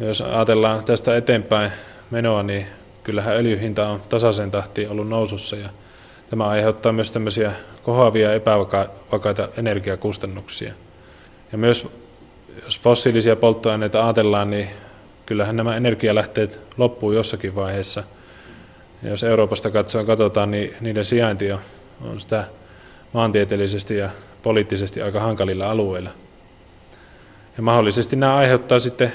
[0.00, 1.72] Jos ajatellaan tästä eteenpäin
[2.10, 2.66] menoa, niin
[3.04, 5.68] kyllähän öljyhinta on tasaisen tahtiin ollut nousussa ja
[6.30, 10.72] tämä aiheuttaa myös tämmöisiä kohoavia epävakaita energiakustannuksia.
[11.52, 11.86] Ja myös
[12.64, 14.68] jos fossiilisia polttoaineita ajatellaan, niin
[15.26, 18.02] kyllähän nämä energialähteet loppuu jossakin vaiheessa.
[19.02, 22.44] Ja jos Euroopasta katsoen katsotaan, niin niiden sijainti on sitä
[23.12, 24.10] maantieteellisesti ja
[24.42, 26.10] poliittisesti aika hankalilla alueilla.
[27.56, 29.12] Ja mahdollisesti nämä aiheuttaa sitten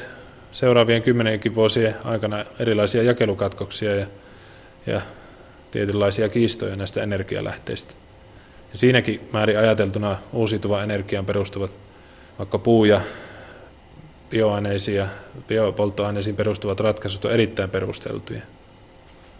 [0.57, 4.07] seuraavien kymmenenkin vuosien aikana erilaisia jakelukatkoksia ja,
[4.85, 5.01] ja
[5.71, 7.93] tietynlaisia kiistoja näistä energialähteistä.
[8.71, 11.77] Ja siinäkin määrin ajateltuna uusiutuva energiaan perustuvat
[12.39, 13.01] vaikka puu- ja
[14.29, 15.07] bioaineisiin ja
[15.47, 18.41] biopolttoaineisiin perustuvat ratkaisut on erittäin perusteltuja.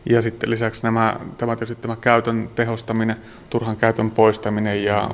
[0.10, 3.16] Ja sitten lisäksi nämä, tämä, tämä käytön tehostaminen,
[3.50, 5.10] turhan käytön poistaminen ja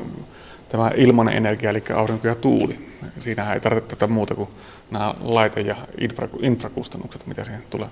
[0.73, 2.79] tämä ilmainen energia, eli aurinko ja tuuli.
[3.19, 4.49] Siinähän ei tarvitse tätä muuta kuin
[4.91, 7.87] nämä laite- ja infra, infrakustannukset, mitä siihen tulee.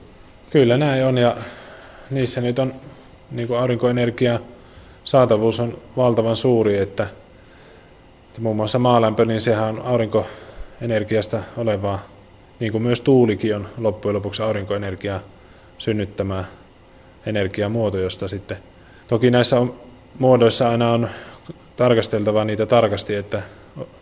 [0.50, 1.38] Kyllä näin on, ja
[2.12, 2.74] niissä nyt on
[3.32, 4.40] niin kuin aurinkoenergia
[5.04, 7.04] saatavuus on valtavan suuri, että,
[8.28, 12.00] että muun muassa maalämpö, niin sehän on aurinkoenergiasta olevaa,
[12.60, 15.20] niin kuin myös tuulikin on loppujen lopuksi aurinkoenergiaa
[15.78, 16.44] synnyttämää
[17.26, 18.58] energiamuoto, josta sitten
[19.08, 19.76] toki näissä on,
[20.20, 21.10] muodoissa aina on
[21.76, 23.42] tarkasteltava niitä tarkasti, että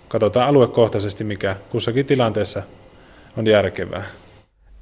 [0.07, 2.63] katsotaan aluekohtaisesti, mikä kussakin tilanteessa
[3.37, 4.03] on järkevää.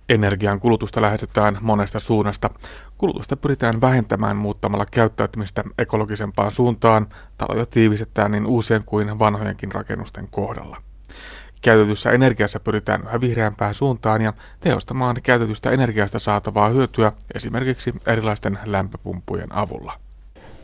[0.10, 2.50] Energian kulutusta lähestytään monesta suunnasta.
[2.98, 7.08] Kulutusta pyritään vähentämään muuttamalla käyttäytymistä ekologisempaan suuntaan.
[7.38, 10.82] Taloja tiivistetään niin uusien kuin vanhojenkin rakennusten kohdalla.
[11.62, 19.56] Käytetyssä energiassa pyritään yhä vihreämpään suuntaan ja tehostamaan käytetystä energiasta saatavaa hyötyä esimerkiksi erilaisten lämpöpumppujen
[19.56, 20.00] avulla.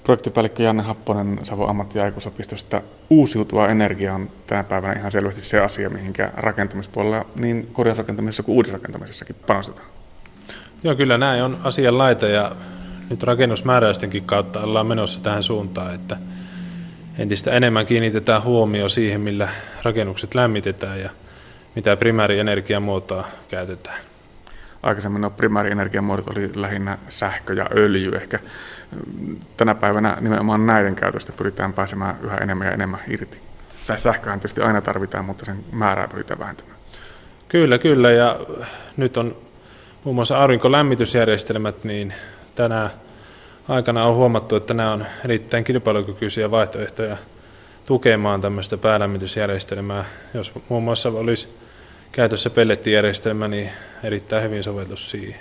[0.03, 2.81] Projektipäällikkö Janne Happonen Savon ammattiaikuisopistosta.
[3.09, 9.35] Uusiutuva energia on tänä päivänä ihan selvästi se asia, mihinkä rakentamispuolella niin korjausrakentamisessa kuin uudisrakentamisessakin
[9.47, 9.87] panostetaan.
[10.83, 12.51] Joo, kyllä näin on asian laita ja
[13.09, 16.17] nyt rakennusmääräystenkin kautta ollaan menossa tähän suuntaan, että
[17.17, 19.49] entistä enemmän kiinnitetään huomio siihen, millä
[19.83, 21.09] rakennukset lämmitetään ja
[21.75, 24.12] mitä primäärienergiamuotoa käytetään.
[24.83, 28.11] Aikaisemmin nuo primäärienergiamuodot oli lähinnä sähkö ja öljy.
[28.15, 28.39] Ehkä
[29.57, 33.41] tänä päivänä nimenomaan näiden käytöstä pyritään pääsemään yhä enemmän ja enemmän irti.
[33.87, 36.77] Tai sähköhän tietysti aina tarvitaan, mutta sen määrää pyritään vähentämään.
[37.47, 38.11] Kyllä, kyllä.
[38.11, 38.39] Ja
[38.97, 39.35] nyt on
[40.03, 42.13] muun muassa aurinkolämmitysjärjestelmät, niin
[42.55, 42.89] tänä
[43.67, 47.17] aikana on huomattu, että nämä on erittäin kilpailukykyisiä vaihtoehtoja
[47.85, 50.05] tukemaan tämmöistä päälämmitysjärjestelmää.
[50.33, 51.62] Jos muun muassa olisi
[52.13, 53.69] käytössä pellettijärjestelmä, niin
[54.03, 55.39] erittäin hyvin sovellus siihen.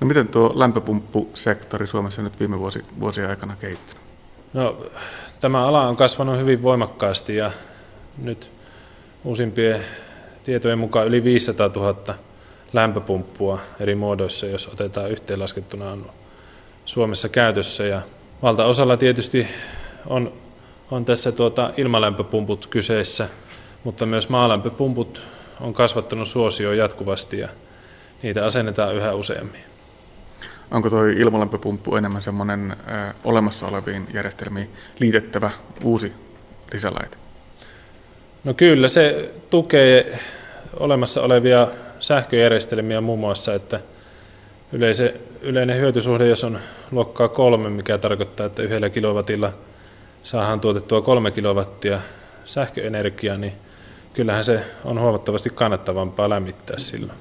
[0.00, 4.02] No miten tuo lämpöpumppusektori Suomessa nyt viime vuosi, vuosien aikana kehittynyt?
[4.52, 4.86] No,
[5.40, 7.50] tämä ala on kasvanut hyvin voimakkaasti ja
[8.18, 8.50] nyt
[9.24, 9.80] uusimpien
[10.44, 12.14] tietojen mukaan yli 500 000
[12.72, 16.10] lämpöpumppua eri muodoissa, jos otetaan yhteenlaskettuna on
[16.84, 17.84] Suomessa käytössä.
[17.84, 18.02] Ja
[18.42, 19.46] valtaosalla tietysti
[20.06, 20.32] on,
[20.90, 23.28] on tässä tuota ilmalämpöpumput kyseessä,
[23.84, 25.22] mutta myös maalämpöpumput
[25.62, 27.48] on kasvattanut suosioon jatkuvasti ja
[28.22, 29.60] niitä asennetaan yhä useammin.
[30.70, 35.50] Onko tuo ilmalämpöpumppu enemmän semmoinen ö, olemassa oleviin järjestelmiin liitettävä
[35.82, 36.12] uusi
[36.72, 37.16] lisälaite?
[38.44, 40.18] No kyllä, se tukee
[40.76, 41.68] olemassa olevia
[42.00, 43.80] sähköjärjestelmiä muun muassa, että
[44.72, 46.58] yleise, yleinen hyötysuhde, jos on
[46.90, 49.52] luokkaa kolme, mikä tarkoittaa, että yhdellä kilowatilla
[50.22, 52.00] saadaan tuotettua kolme kilowattia
[52.44, 53.52] sähköenergiaa, niin
[54.14, 57.18] kyllähän se on huomattavasti kannattavampaa lämmittää silloin.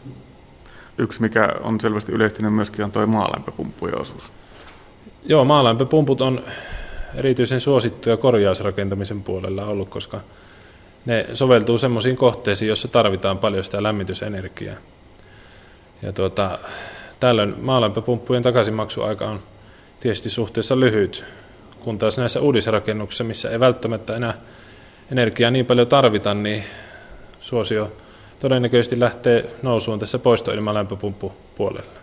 [0.97, 4.31] Yksi, mikä on selvästi yleistynyt myöskin, on tuo maalämpöpumppujen osuus.
[5.25, 6.43] Joo, maalämpöpumput on
[7.15, 10.19] erityisen suosittuja korjausrakentamisen puolella ollut, koska
[11.05, 14.77] ne soveltuu semmoisiin kohteisiin, joissa tarvitaan paljon sitä lämmitysenergiaa.
[16.01, 16.59] Ja tuota,
[17.19, 19.39] tällöin maalämpöpumppujen takaisinmaksuaika on
[19.99, 21.23] tietysti suhteessa lyhyt,
[21.79, 24.33] kun taas näissä uudisrakennuksissa, missä ei välttämättä enää
[25.11, 26.63] energiaa niin paljon tarvita, niin
[27.39, 27.91] suosio
[28.39, 32.01] todennäköisesti lähtee nousuun tässä poistoilmalämpöpumppu puolella.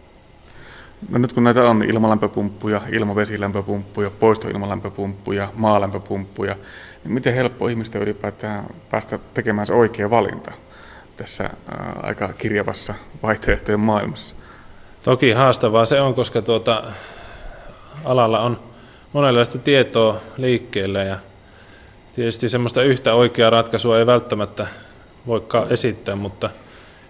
[1.09, 6.57] No nyt kun näitä on ilmalämpöpumppuja, ilmavesilämpöpumppuja, poistoilmalämpöpumppuja, maalämpöpumppuja,
[7.05, 10.53] niin miten helppo ihmisten ylipäätään päästä tekemään se oikea valinta
[11.17, 14.37] tässä ää, aika kirjavassa vaihtoehtojen maailmassa?
[15.03, 16.83] Toki haastavaa se on, koska tuota,
[18.05, 18.61] alalla on
[19.13, 21.17] monenlaista tietoa liikkeelle ja
[22.19, 24.67] tietysti semmoista yhtä oikeaa ratkaisua ei välttämättä
[25.27, 26.51] voikaan esittää, mutta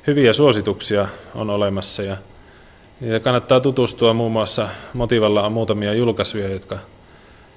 [0.07, 2.17] hyviä suosituksia on olemassa ja
[3.01, 6.79] niitä kannattaa tutustua muun muassa Motivalla on muutamia julkaisuja, jotka,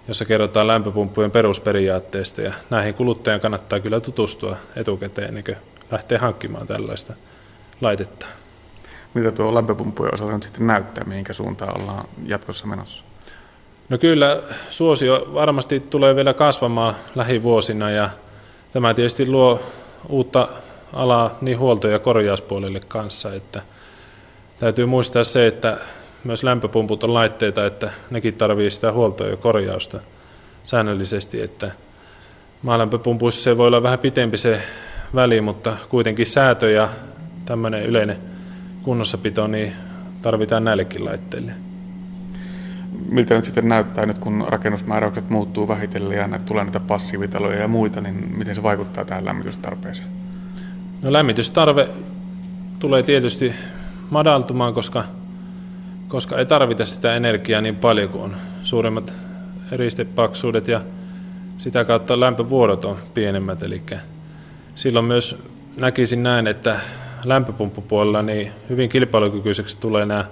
[0.08, 5.58] jossa kerrotaan lämpöpumppujen perusperiaatteista ja näihin kuluttajan kannattaa kyllä tutustua etukäteen ennen kuin
[5.92, 7.14] lähtee hankkimaan tällaista
[7.82, 8.28] laitetta.
[9.14, 13.11] Mitä tuo lämpöpumppujen osalta nyt sitten näyttää, mihinkä suuntaan ollaan jatkossa menossa?
[13.92, 14.38] No kyllä
[14.70, 18.10] suosio varmasti tulee vielä kasvamaan lähivuosina ja
[18.72, 19.60] tämä tietysti luo
[20.10, 20.48] uutta
[20.94, 23.62] alaa niin huolto- ja korjauspuolelle kanssa, että
[24.60, 25.78] täytyy muistaa se, että
[26.24, 30.00] myös lämpöpumput on laitteita, että nekin tarvii sitä huoltoa ja korjausta
[30.64, 31.72] säännöllisesti, että
[32.62, 34.62] maalämpöpumpuissa se voi olla vähän pitempi se
[35.16, 36.90] väli, mutta kuitenkin säätö ja
[37.46, 38.18] tämmöinen yleinen
[38.84, 39.74] kunnossapito niin
[40.22, 41.71] tarvitaan näillekin laitteille.
[43.10, 48.02] Miltä nyt sitten näyttää nyt, kun rakennusmääräykset muuttuu vähitellen ja tulee näitä passiivitaloja ja muita,
[48.02, 50.10] niin miten se vaikuttaa tähän lämmitystarpeeseen?
[51.02, 51.90] No lämmitystarve
[52.80, 53.54] tulee tietysti
[54.10, 55.04] madaltumaan, koska,
[56.08, 59.14] koska ei tarvita sitä energiaa niin paljon kuin on suuremmat
[59.72, 60.82] eristepaksuudet ja
[61.58, 63.64] sitä kautta lämpövuodot on pienemmät.
[63.64, 63.84] Eli
[64.76, 65.44] silloin myös
[65.78, 66.80] näkisin näin, että
[67.26, 70.26] lämpöpumppupuolella niin hyvin kilpailukykyiseksi tulee nämä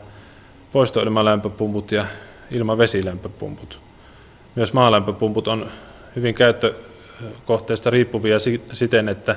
[0.71, 2.05] poistoilmalämpöpumput ja
[2.51, 3.79] ilmavesilämpöpumput.
[4.55, 5.69] Myös maalämpöpumput on
[6.15, 8.37] hyvin käyttökohteesta riippuvia
[8.73, 9.35] siten, että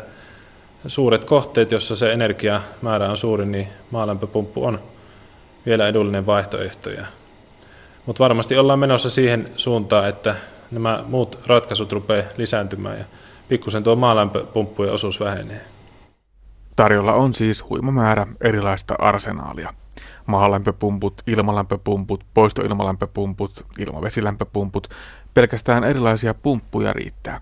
[0.87, 4.79] suuret kohteet, jossa se energiamäärä on suuri, niin maalämpöpumppu on
[5.67, 6.91] vielä edullinen vaihtoehto.
[8.07, 10.35] Mutta varmasti ollaan menossa siihen suuntaan, että
[10.71, 13.05] nämä muut ratkaisut rupeaa lisääntymään ja
[13.49, 15.61] pikkusen tuo maalämpöpumppujen osuus vähenee.
[16.77, 19.75] Tarjolla on siis huima määrä erilaista arsenaalia.
[20.27, 24.89] Maalämpöpumput, ilmalämpöpumput, poistoilmalämpöpumput, ilmavesilämpöpumput,
[25.35, 27.41] pelkästään erilaisia pumppuja riittää.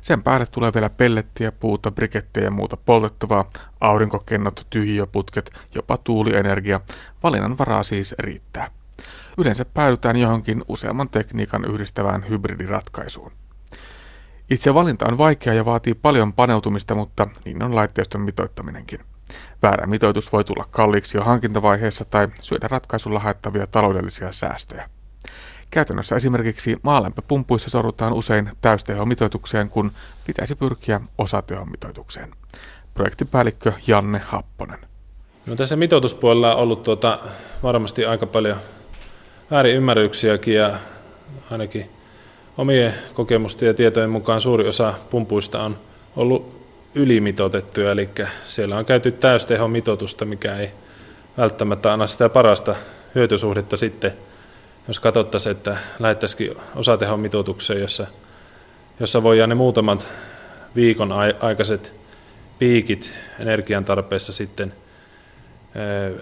[0.00, 6.80] Sen päälle tulee vielä pellettiä, puuta, brikettiä ja muuta poltettavaa, aurinkokennot, tyhjiöputket, jopa tuulienergia.
[7.22, 8.70] Valinnan varaa siis riittää.
[9.38, 13.32] Yleensä päädytään johonkin useamman tekniikan yhdistävään hybridiratkaisuun.
[14.50, 19.00] Itse valinta on vaikea ja vaatii paljon paneutumista, mutta niin on laitteiston mitoittaminenkin.
[19.62, 24.90] Väärä mitoitus voi tulla kalliiksi jo hankintavaiheessa tai syödä ratkaisulla haettavia taloudellisia säästöjä.
[25.70, 29.92] Käytännössä esimerkiksi maalämpöpumpuissa sorrutaan usein täystehomitoitukseen, kun
[30.26, 32.30] pitäisi pyrkiä osatehomitoitukseen.
[32.94, 34.78] Projektipäällikkö Janne Happonen.
[35.46, 37.18] No tässä mitoituspuolella on ollut tuota,
[37.62, 38.56] varmasti aika paljon
[39.50, 40.78] väärinymmärryksiäkin ja
[41.50, 41.90] ainakin
[42.58, 45.78] omien kokemusten ja tietojen mukaan suuri osa pumpuista on
[46.16, 46.61] ollut
[46.94, 48.10] ylimitoitettuja, eli
[48.44, 50.70] siellä on käyty täystehomitoitusta, mikä ei
[51.38, 52.74] välttämättä anna sitä parasta
[53.14, 54.12] hyötysuhdetta sitten–
[54.88, 58.06] jos katsottaisiin, että lähettäisikin osatehon mitoitukseen, jossa,
[59.00, 60.08] jossa voidaan ne muutamat
[60.74, 61.92] viikon aikaiset
[62.58, 64.74] piikit energian tarpeessa sitten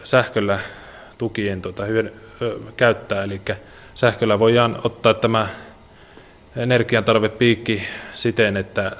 [0.04, 0.58] sähköllä
[1.18, 2.12] tukien tuota, hyödy,
[2.76, 3.24] käyttää.
[3.24, 3.40] Eli
[3.94, 5.48] sähköllä voidaan ottaa tämä
[7.38, 7.82] piikki
[8.14, 8.96] siten, että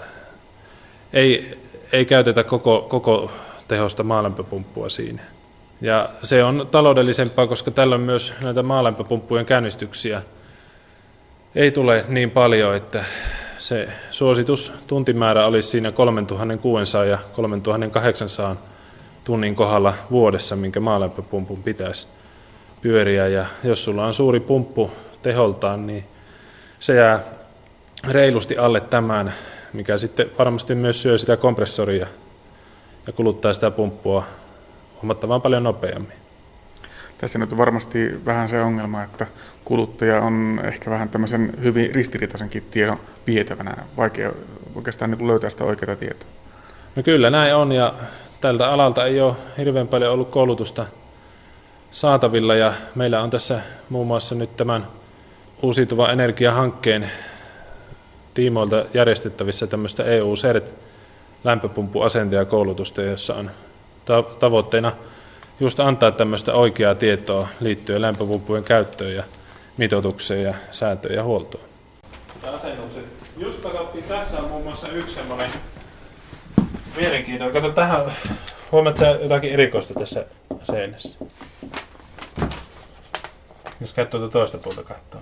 [1.13, 1.60] ei,
[1.92, 3.31] ei käytetä koko, koko
[3.68, 5.22] tehosta maalämpöpumppua siinä.
[5.81, 10.22] Ja se on taloudellisempaa, koska tällöin myös näitä maalämpöpumppujen käynnistyksiä
[11.55, 13.05] ei tule niin paljon, että
[13.59, 18.57] se suositus tuntimäärä olisi siinä 3600 ja 3800
[19.24, 22.07] tunnin kohdalla vuodessa, minkä maalämpöpumpun pitäisi
[22.83, 23.29] pyöriä.
[23.29, 24.90] Ja jos sulla on suuri pumppu
[25.22, 26.05] teholtaan, niin
[26.81, 27.20] se jää
[28.09, 29.33] reilusti alle tämän,
[29.73, 32.07] mikä sitten varmasti myös syö sitä kompressoria
[33.07, 34.25] ja kuluttaa sitä pumppua
[35.03, 36.21] huomattavan paljon nopeammin.
[37.19, 39.27] Tässä nyt on varmasti vähän se ongelma, että
[39.65, 43.77] kuluttaja on ehkä vähän tämmöisen hyvin ristiriitaisenkin tiedon vietävänä.
[43.97, 44.33] Vaikea
[44.75, 46.31] oikeastaan niin löytää sitä oikeaa tietoa.
[46.97, 47.95] No kyllä näin on ja
[48.41, 50.87] tältä alalta ei ole hirveän paljon ollut koulutusta
[51.91, 54.87] saatavilla ja meillä on tässä muun muassa nyt tämän
[55.63, 57.11] uusiutuvan energiahankkeen
[58.40, 60.74] tiimoilta järjestettävissä tämmöistä EU-CERT
[61.44, 63.50] lämpöpumppuasentajakoulutusta, jossa on
[64.38, 64.92] tavoitteena
[65.61, 69.24] just antaa tämmöistä oikeaa tietoa liittyen lämpöpumppujen käyttöön ja
[69.76, 71.64] mitoitukseen ja sääntöön ja huoltoon.
[72.55, 73.05] Asennukset.
[73.36, 75.51] Just katsottiin, tässä on muun muassa yksi semmoinen
[76.97, 77.62] mielenkiintoinen.
[77.62, 78.12] Kato tähän,
[78.72, 80.26] huomaat sä jotakin erikoista tässä
[80.64, 81.18] seinässä?
[83.80, 85.20] Jos katsoo tuota toista puolta katsoa.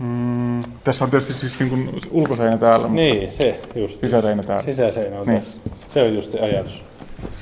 [0.00, 2.88] Mm, tässä on tietysti siis niin kuin ulkoseinä täällä.
[2.88, 3.96] Niin, se just.
[3.96, 4.62] Sisäseinä täällä.
[4.62, 5.38] Sisäseinä on niin.
[5.38, 5.60] tässä.
[5.88, 6.84] Se on just se ajatus.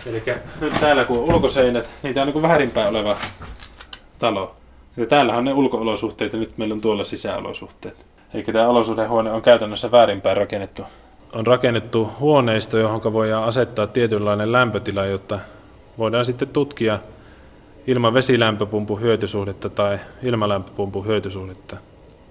[0.06, 0.22] Eli
[0.60, 3.16] nyt täällä kun on ulkoseinät, niitä on niin väärinpäin oleva
[4.18, 4.56] talo.
[4.96, 8.06] Ja täällähän on ne ulkoolosuhteet ja nyt meillä on tuolla sisäolosuhteet.
[8.34, 10.82] Eli tämä olosuhdehuone on käytännössä väärinpäin rakennettu.
[11.32, 15.38] On rakennettu huoneisto, johon voidaan asettaa tietynlainen lämpötila, jotta
[15.98, 16.98] voidaan sitten tutkia
[17.86, 21.76] ilman vesilämpöpumpun hyötysuhdetta tai ilmalämpöpumpun hyötysuhdetta.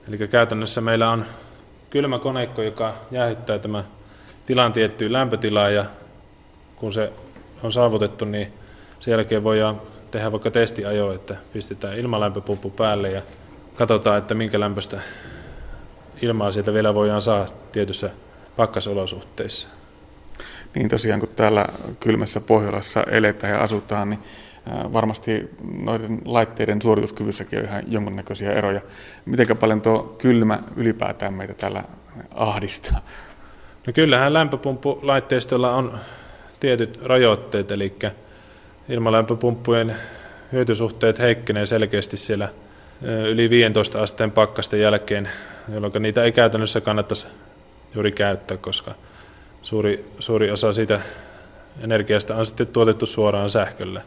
[0.07, 1.25] Eli käytännössä meillä on
[1.89, 3.83] kylmä koneikko, joka jäähyttää tämä
[4.45, 5.85] tilan tiettyyn lämpötilaan ja
[6.75, 7.13] kun se
[7.63, 8.53] on saavutettu, niin
[8.99, 9.81] sen jälkeen voidaan
[10.11, 13.21] tehdä vaikka testiajo, että pistetään ilmalämpöpumppu päälle ja
[13.75, 14.99] katsotaan, että minkä lämpöistä
[16.21, 18.09] ilmaa sieltä vielä voidaan saada tietyissä
[18.55, 19.67] pakkasolosuhteissa.
[20.75, 21.65] Niin tosiaan, kun täällä
[21.99, 24.19] kylmässä Pohjolassa eletään ja asutaan, niin
[24.93, 25.49] varmasti
[25.83, 28.81] noiden laitteiden suorituskyvyssäkin on ihan jonkunnäköisiä eroja.
[29.25, 31.83] Miten paljon tuo kylmä ylipäätään meitä täällä
[32.35, 32.99] ahdistaa?
[33.87, 35.99] No kyllähän lämpöpumppulaitteistolla on
[36.59, 37.95] tietyt rajoitteet, eli
[38.89, 39.95] ilmalämpöpumppujen
[40.51, 42.49] hyötysuhteet heikkenee selkeästi siellä
[43.01, 45.29] yli 15 asteen pakkasten jälkeen,
[45.73, 47.27] jolloin niitä ei käytännössä kannattaisi
[47.95, 48.91] juuri käyttää, koska
[49.61, 51.01] suuri, suuri osa siitä
[51.81, 54.01] energiasta on sitten tuotettu suoraan sähköllä.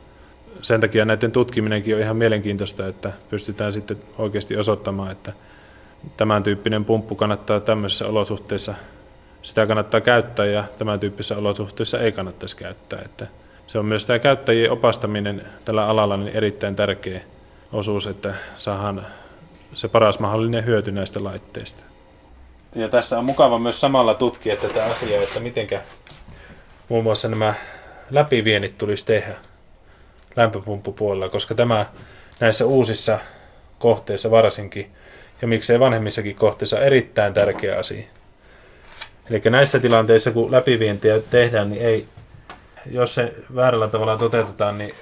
[0.63, 5.33] Sen takia näiden tutkiminenkin on ihan mielenkiintoista, että pystytään sitten oikeasti osoittamaan, että
[6.17, 8.75] tämän tyyppinen pumppu kannattaa tämmöisissä olosuhteissa,
[9.43, 13.03] sitä kannattaa käyttää ja tämän tyyppisissä olosuhteissa ei kannattaisi käyttää.
[13.05, 13.27] Että
[13.67, 17.21] se on myös tämä käyttäjien opastaminen tällä alalla niin erittäin tärkeä
[17.73, 19.07] osuus, että saadaan
[19.75, 21.83] se paras mahdollinen hyöty näistä laitteista.
[22.75, 25.83] Ja tässä on mukava myös samalla tutkia tätä asiaa, että mitenkä
[26.89, 27.55] muun muassa nämä
[28.11, 29.50] läpivienit tulisi tehdä
[30.37, 31.87] lämpöpumppupuolella, koska tämä
[32.41, 33.19] näissä uusissa
[33.79, 34.91] kohteissa varsinkin,
[35.43, 38.05] ja miksei vanhemmissakin kohteissa, erittäin tärkeä asia.
[39.31, 42.07] Eli näissä tilanteissa, kun läpivientiä tehdään, niin ei,
[42.91, 44.95] jos se väärällä tavalla toteutetaan, niin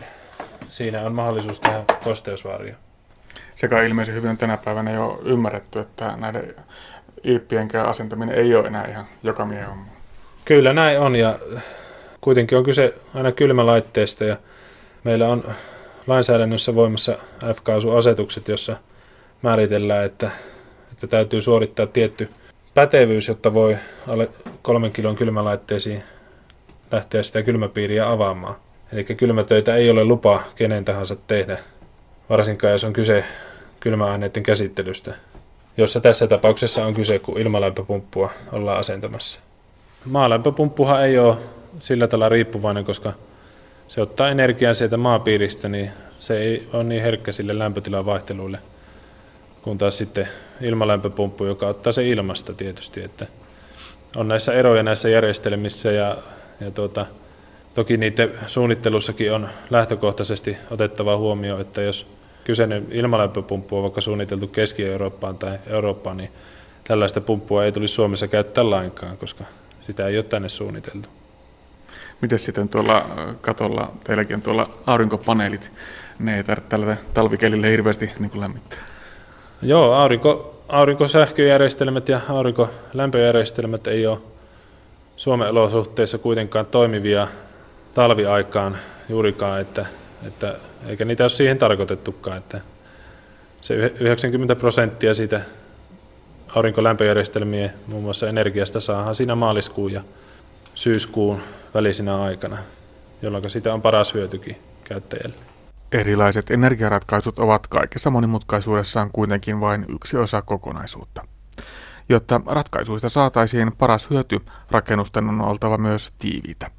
[0.68, 2.74] siinä on mahdollisuus tehdä kosteusvaaria.
[3.54, 6.54] Sekä ilmeisen hyvin on tänä päivänä jo ymmärretty, että näiden
[7.24, 9.86] ilppienkään asentaminen ei ole enää ihan joka miehen homma.
[10.44, 11.38] Kyllä näin on ja
[12.20, 14.36] kuitenkin on kyse aina kylmälaitteesta ja
[15.04, 15.44] meillä on
[16.06, 17.18] lainsäädännössä voimassa
[17.54, 18.76] F-kaasuasetukset, jossa
[19.42, 20.30] määritellään, että,
[20.92, 22.28] että täytyy suorittaa tietty
[22.74, 23.76] pätevyys, jotta voi
[24.08, 24.28] alle
[24.62, 26.02] kolmen kilon kylmälaitteisiin
[26.92, 28.54] lähteä sitä kylmäpiiriä avaamaan.
[28.92, 31.58] Eli kylmätöitä ei ole lupa kenen tahansa tehdä,
[32.30, 33.24] varsinkaan jos on kyse
[33.80, 35.14] kylmäaineiden käsittelystä,
[35.76, 39.40] jossa tässä tapauksessa on kyse, kun ilmalämpöpumppua ollaan asentamassa.
[40.04, 41.36] Maalämpöpumppuhan ei ole
[41.80, 43.12] sillä tavalla riippuvainen, koska
[43.88, 48.58] se ottaa energiaa sieltä maapiiristä, niin se ei ole niin herkkä sille lämpötilan vaihteluille,
[49.62, 50.28] kun taas sitten
[50.60, 53.02] ilmalämpöpumppu, joka ottaa se ilmasta tietysti.
[53.02, 53.26] Että
[54.16, 56.16] on näissä eroja näissä järjestelmissä ja,
[56.60, 57.06] ja tuota,
[57.74, 62.06] toki niiden suunnittelussakin on lähtökohtaisesti otettava huomioon, että jos
[62.44, 66.30] kyseinen ilmalämpöpumppu on vaikka suunniteltu Keski-Eurooppaan tai Eurooppaan, niin
[66.84, 69.44] tällaista pumppua ei tulisi Suomessa käyttää lainkaan, koska
[69.86, 71.08] sitä ei ole tänne suunniteltu.
[72.20, 73.06] Miten sitten tuolla
[73.40, 75.72] katolla, teilläkin on tuolla aurinkopaneelit,
[76.18, 78.78] ne ei tarvitse tällä talvikelille hirveästi niin kuin lämmittää?
[79.62, 84.18] Joo, aurinko, aurinkosähköjärjestelmät ja aurinkolämpöjärjestelmät ei ole
[85.16, 87.28] Suomen olosuhteissa kuitenkaan toimivia
[87.94, 88.76] talviaikaan
[89.08, 89.86] juurikaan, että,
[90.26, 90.54] että,
[90.86, 92.60] eikä niitä ole siihen tarkoitettukaan, että
[93.60, 95.40] se 90 prosenttia siitä
[96.54, 100.02] aurinkolämpöjärjestelmien muun muassa energiasta saadaan siinä maaliskuun ja
[100.78, 101.40] syyskuun
[101.74, 102.58] välisinä aikana,
[103.22, 105.36] jolloin sitä on paras hyötykin käyttäjälle.
[105.92, 111.22] Erilaiset energiaratkaisut ovat kaikessa monimutkaisuudessaan kuitenkin vain yksi osa kokonaisuutta.
[112.08, 116.70] Jotta ratkaisuista saataisiin paras hyöty, rakennusten on oltava myös tiiviitä.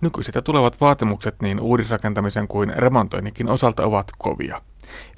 [0.00, 4.60] Nykyiset ja tulevat vaatimukset niin uudisrakentamisen kuin remontoinninkin osalta ovat kovia.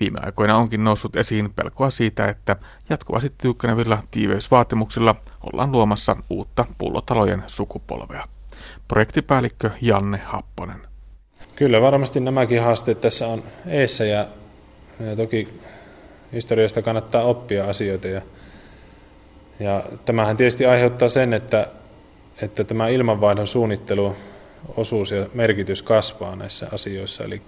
[0.01, 2.57] Viime aikoina onkin noussut esiin pelkoa siitä, että
[2.91, 5.15] jatkuvasti tiukkenevilla tiiveysvaatimuksilla
[5.53, 8.29] ollaan luomassa uutta pullotalojen sukupolvea.
[8.89, 10.81] Projektipäällikkö Janne Happonen.
[11.57, 14.27] Kyllä varmasti nämäkin haasteet tässä on eessä ja,
[15.01, 15.49] ja toki
[16.33, 18.09] historiasta kannattaa oppia asioita.
[18.09, 18.23] Ja,
[19.61, 21.67] ja tämähän tietysti aiheuttaa sen, että,
[22.43, 24.17] että tämä ilmanvaihdon suunnittelu
[24.77, 27.25] osuus ja merkitys kasvaa näissä asioissa.
[27.25, 27.43] Eli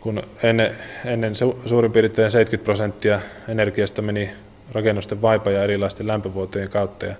[0.00, 0.74] kun ennen,
[1.04, 1.32] ennen
[1.66, 4.30] suurin piirtein 70 prosenttia energiasta meni
[4.72, 7.14] rakennusten vaipa- ja erilaisten lämpövuotojen kautta ja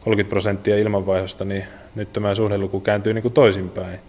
[0.00, 1.64] 30 prosenttia ilmanvaihdosta, niin
[1.94, 4.00] nyt tämä suhdeluku kääntyy niin kuin toisinpäin.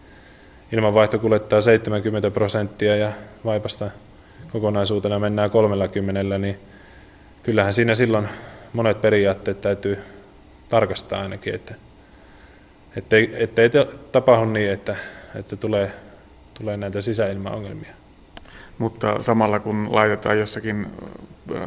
[0.71, 3.11] Ilmanvaihto kuljettaa 70 prosenttia ja
[3.45, 3.89] vaipasta
[4.51, 6.59] kokonaisuutena mennään 30, niin
[7.43, 8.27] kyllähän siinä silloin
[8.73, 9.97] monet periaatteet täytyy
[10.69, 11.75] tarkastaa ainakin, että
[12.95, 13.69] ettei, ettei
[14.11, 14.95] tapahdu niin, että,
[15.35, 15.91] että tulee,
[16.59, 17.93] tulee näitä sisäilmaongelmia.
[18.77, 20.87] Mutta samalla kun laitetaan jossakin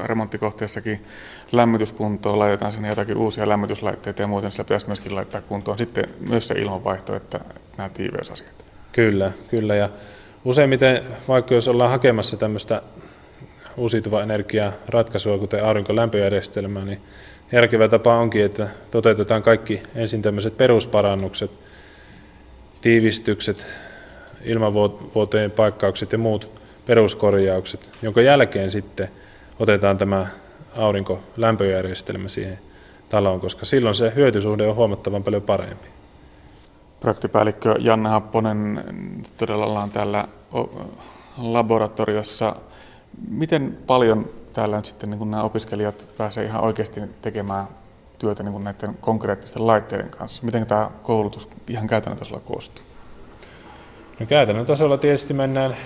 [0.05, 1.05] remonttikohteessakin
[1.53, 6.49] lämmityskuntoon, laitetaan sinne jotakin uusia lämmityslaitteita ja muuten sillä pitäisi myöskin laittaa kuntoon sitten myös
[6.49, 7.41] se ilmanvaihto, että
[7.77, 8.67] nämä tiiveysasiat.
[8.93, 9.89] Kyllä, kyllä ja
[10.45, 12.83] useimmiten vaikka jos ollaan hakemassa tämmöistä
[13.77, 17.01] uusiutuvaa energiaa ratkaisua, kuten aurinkolämpöjärjestelmää, niin
[17.53, 21.51] järkevä tapa onkin, että toteutetaan kaikki ensin tämmöiset perusparannukset,
[22.81, 23.67] tiivistykset,
[24.45, 26.51] ilmavuoteen paikkaukset ja muut
[26.87, 29.09] peruskorjaukset, jonka jälkeen sitten
[29.59, 30.27] otetaan tämä
[30.77, 32.59] aurinkolämpöjärjestelmä siihen
[33.09, 35.89] taloon, koska silloin se hyötysuhde on huomattavan paljon parempi.
[37.01, 38.85] Projektipäällikkö Janne Happonen,
[39.37, 40.29] todella ollaan täällä
[41.39, 42.57] laboratoriossa.
[43.29, 47.69] Miten paljon täällä nyt sitten niin nämä opiskelijat pääsevät ihan oikeasti tekemään
[48.19, 50.45] työtä niin näiden konkreettisten laitteiden kanssa?
[50.45, 52.85] Miten tämä koulutus ihan käytännön tasolla koostuu?
[54.23, 55.77] No käytännön tasolla tietysti mennään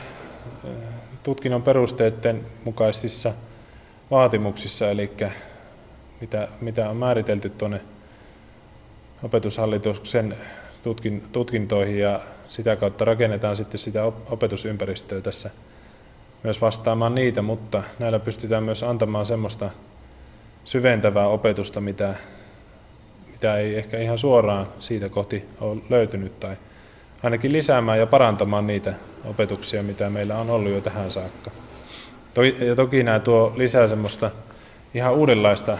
[1.22, 3.32] tutkinnon perusteiden mukaisissa
[4.11, 5.11] vaatimuksissa, eli
[6.20, 7.80] mitä, mitä on määritelty tuonne
[9.22, 10.37] opetushallituksen
[10.82, 15.51] tutkin, tutkintoihin ja sitä kautta rakennetaan sitten sitä opetusympäristöä tässä
[16.43, 19.70] myös vastaamaan niitä, mutta näillä pystytään myös antamaan semmoista
[20.64, 22.14] syventävää opetusta, mitä,
[23.32, 26.57] mitä ei ehkä ihan suoraan siitä kohti ole löytynyt tai
[27.26, 31.50] ainakin lisäämään ja parantamaan niitä opetuksia, mitä meillä on ollut jo tähän saakka.
[32.66, 34.30] Ja toki nämä tuo lisää semmoista
[34.94, 35.78] ihan uudenlaista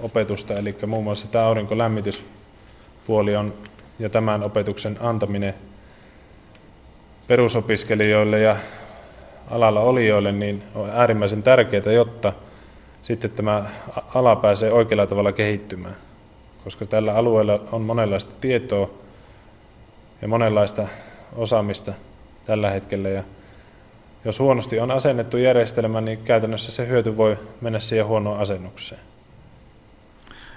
[0.00, 3.54] opetusta, eli muun muassa tämä aurinkolämmityspuoli on
[3.98, 5.54] ja tämän opetuksen antaminen
[7.26, 8.56] perusopiskelijoille ja
[9.50, 12.32] alalla olijoille niin on äärimmäisen tärkeää, jotta
[13.02, 13.64] sitten tämä
[14.14, 15.96] ala pääsee oikealla tavalla kehittymään.
[16.64, 19.01] Koska tällä alueella on monenlaista tietoa
[20.22, 20.88] ja monenlaista
[21.36, 21.92] osaamista
[22.44, 23.08] tällä hetkellä.
[23.08, 23.22] Ja
[24.24, 29.00] jos huonosti on asennettu järjestelmä, niin käytännössä se hyöty voi mennä siihen huonoon asennukseen.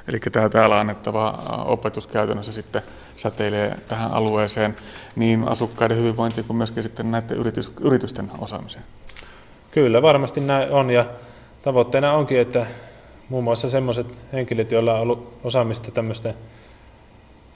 [0.07, 2.81] Eli tämä täällä annettava opetus käytännössä sitten
[3.17, 4.75] säteilee tähän alueeseen
[5.15, 8.85] niin asukkaiden hyvinvointiin kuin myöskin sitten näiden yritys, yritysten osaamiseen.
[9.71, 11.05] Kyllä, varmasti näin on ja
[11.61, 12.65] tavoitteena onkin, että
[13.29, 16.33] muun muassa sellaiset henkilöt, joilla on ollut osaamista tämmöisten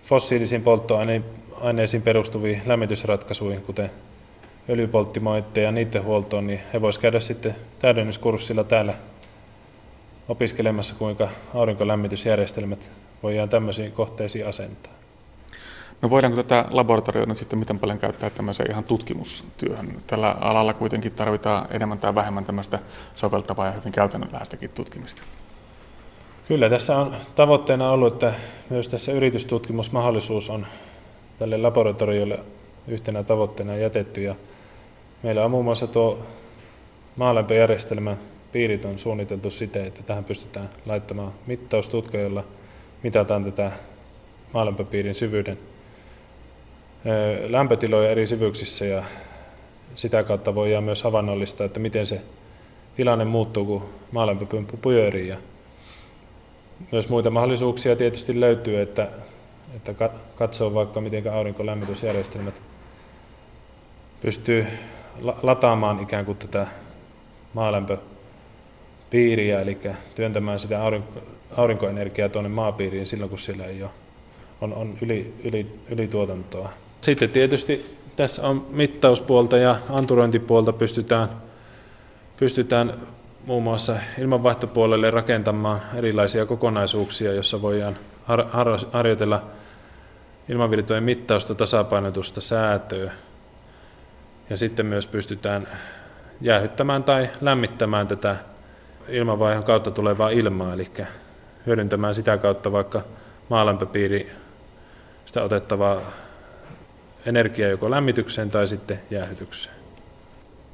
[0.10, 3.92] fossiilisiin polttoaineisiin perustuviin lämmitysratkaisuihin, kuten
[4.70, 8.94] öljypolttimoitteja ja niiden huoltoon, niin he voisivat käydä sitten täydennyskurssilla täällä
[10.30, 12.92] opiskelemassa, kuinka aurinkolämmitysjärjestelmät
[13.24, 14.94] voidaan tämmöisiin kohteisiin asentaa.
[16.02, 20.02] No voidaanko tätä laboratoriota nyt sitten miten paljon käyttää tämmöiseen ihan tutkimustyöhön?
[20.08, 22.80] Tällä alalla kuitenkin tarvitaan enemmän tai vähemmän tämmöistä
[23.16, 25.22] soveltavaa ja hyvin käytännönläheistäkin tutkimista.
[26.50, 28.34] Kyllä, tässä on tavoitteena ollut, että
[28.70, 30.68] myös tässä yritystutkimusmahdollisuus on
[31.40, 32.40] tälle laboratoriolle
[32.88, 34.22] yhtenä tavoitteena jätetty.
[34.22, 34.36] Ja
[35.24, 36.20] meillä on muun muassa tuo
[37.16, 38.18] maalämpöjärjestelmän
[38.52, 42.44] piirit on suunniteltu siten, että tähän pystytään laittamaan mittaustutka, jolla
[43.04, 43.72] mitataan tätä
[44.54, 45.58] maalämpöpiirin syvyyden
[47.48, 49.04] lämpötiloja eri syvyyksissä ja
[49.96, 52.22] sitä kautta voidaan myös havainnollistaa, että miten se
[52.96, 55.28] tilanne muuttuu, kun maalämpöpumppu pyörii.
[55.28, 55.38] Ja
[56.92, 59.08] myös muita mahdollisuuksia tietysti löytyy, että,
[59.76, 62.62] että katsoo vaikka miten aurinkolämmitysjärjestelmät
[64.22, 64.68] pystyy
[65.44, 66.68] lataamaan ikään kuin tätä
[67.54, 69.78] maalämpöpiiriä, eli
[70.16, 70.80] työntämään sitä
[71.58, 73.92] aurinkoenergiaa tuonne maapiiriin silloin, kun siellä ei ole,
[74.62, 76.70] on, on yli, yli, ylituotantoa.
[77.02, 81.30] Sitten tietysti tässä on mittauspuolta ja anturointipuolta pystytään,
[82.38, 82.94] pystytään
[83.50, 89.46] muun muassa ilmanvaihtopuolelle rakentamaan erilaisia kokonaisuuksia, joissa voidaan har- har- harjoitella
[90.50, 93.12] ilmanvirtojen mittausta, tasapainotusta, säätöä.
[94.50, 95.68] Ja sitten myös pystytään
[96.42, 98.36] jäähyttämään tai lämmittämään tätä
[99.08, 100.92] ilmanvaihon kautta tulevaa ilmaa, eli
[101.66, 103.02] hyödyntämään sitä kautta vaikka
[103.50, 104.32] maalämpöpiiri
[105.26, 106.02] sitä otettavaa
[107.26, 109.79] energiaa joko lämmitykseen tai sitten jäähytykseen.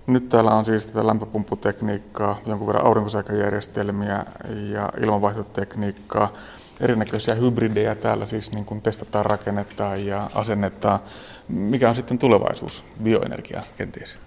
[0.08, 4.26] Nyt täällä on siis tätä lämpöpumpputekniikkaa, jonkun verran aurinkosähköjärjestelmiä
[4.72, 6.34] ja ilmanvaihtotekniikkaa.
[6.80, 11.00] Erinäköisiä hybridejä täällä siis niin kuin testataan, rakennetaan ja asennetaan.
[11.48, 14.18] Mikä on sitten tulevaisuus bioenergia kenties?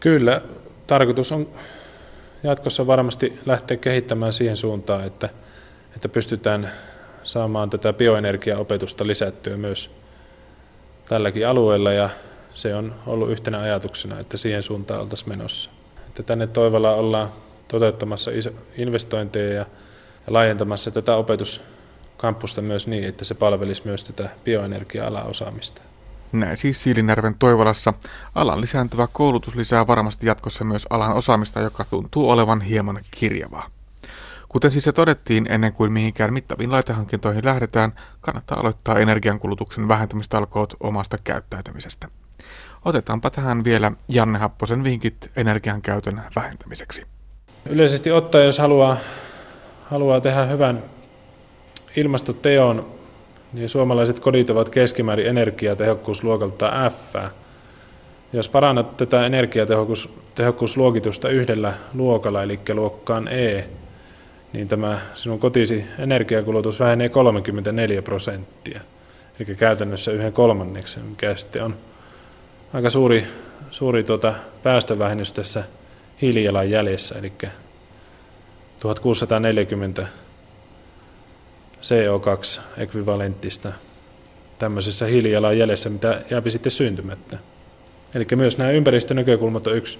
[0.00, 0.40] Kyllä,
[0.86, 1.48] tarkoitus on
[2.42, 5.28] jatkossa varmasti lähteä kehittämään siihen suuntaan, että,
[5.94, 6.70] että pystytään
[7.22, 9.90] saamaan tätä bioenergiaopetusta lisättyä myös
[11.08, 12.10] tälläkin alueella ja
[12.56, 15.70] se on ollut yhtenä ajatuksena, että siihen suuntaan oltaisiin menossa.
[16.06, 17.28] Että tänne Toivolla ollaan
[17.68, 18.30] toteuttamassa
[18.76, 19.66] investointeja ja,
[20.26, 21.62] laajentamassa tätä opetus,
[22.16, 25.82] kampusta myös niin, että se palvelisi myös tätä bioenergia-alaosaamista.
[26.32, 27.94] Näin siis Siilinärven Toivolassa.
[28.34, 33.70] Alan lisääntyvä koulutus lisää varmasti jatkossa myös alan osaamista, joka tuntuu olevan hieman kirjavaa.
[34.48, 41.16] Kuten siis se todettiin, ennen kuin mihinkään mittaviin laitehankintoihin lähdetään, kannattaa aloittaa energiankulutuksen vähentämistalkoot omasta
[41.24, 42.08] käyttäytymisestä.
[42.86, 47.02] Otetaanpa tähän vielä Janne Happosen vinkit energian käytön vähentämiseksi.
[47.68, 48.96] Yleisesti ottaen, jos haluaa,
[49.84, 50.82] haluaa tehdä hyvän
[51.96, 52.86] ilmastoteon,
[53.52, 57.14] niin suomalaiset kodit ovat keskimäärin energiatehokkuusluokalta F.
[58.32, 63.68] Jos parannat tätä energiatehokkuusluokitusta yhdellä luokalla, eli luokkaan E,
[64.52, 68.80] niin tämä sinun kotisi energiakulutus vähenee 34 prosenttia,
[69.40, 71.76] eli käytännössä yhden kolmanneksen, mikä sitten on
[72.72, 73.26] aika suuri,
[73.70, 75.64] suuri tuota päästövähennys tässä
[76.22, 77.32] hiilijalanjäljessä, eli
[78.80, 80.06] 1640
[81.82, 83.68] CO2-ekvivalenttista
[84.58, 87.38] tämmöisessä hiilijalanjäljessä, mitä jääpi sitten syntymättä.
[88.14, 89.98] Eli myös nämä ympäristönäkökulmat on yksi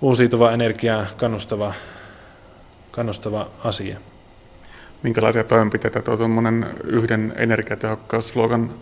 [0.00, 1.74] uusiutuva energiaa kannustava,
[2.90, 3.98] kannustava asia.
[5.02, 6.16] Minkälaisia toimenpiteitä tuo
[6.84, 8.74] yhden energiatehokkausluokan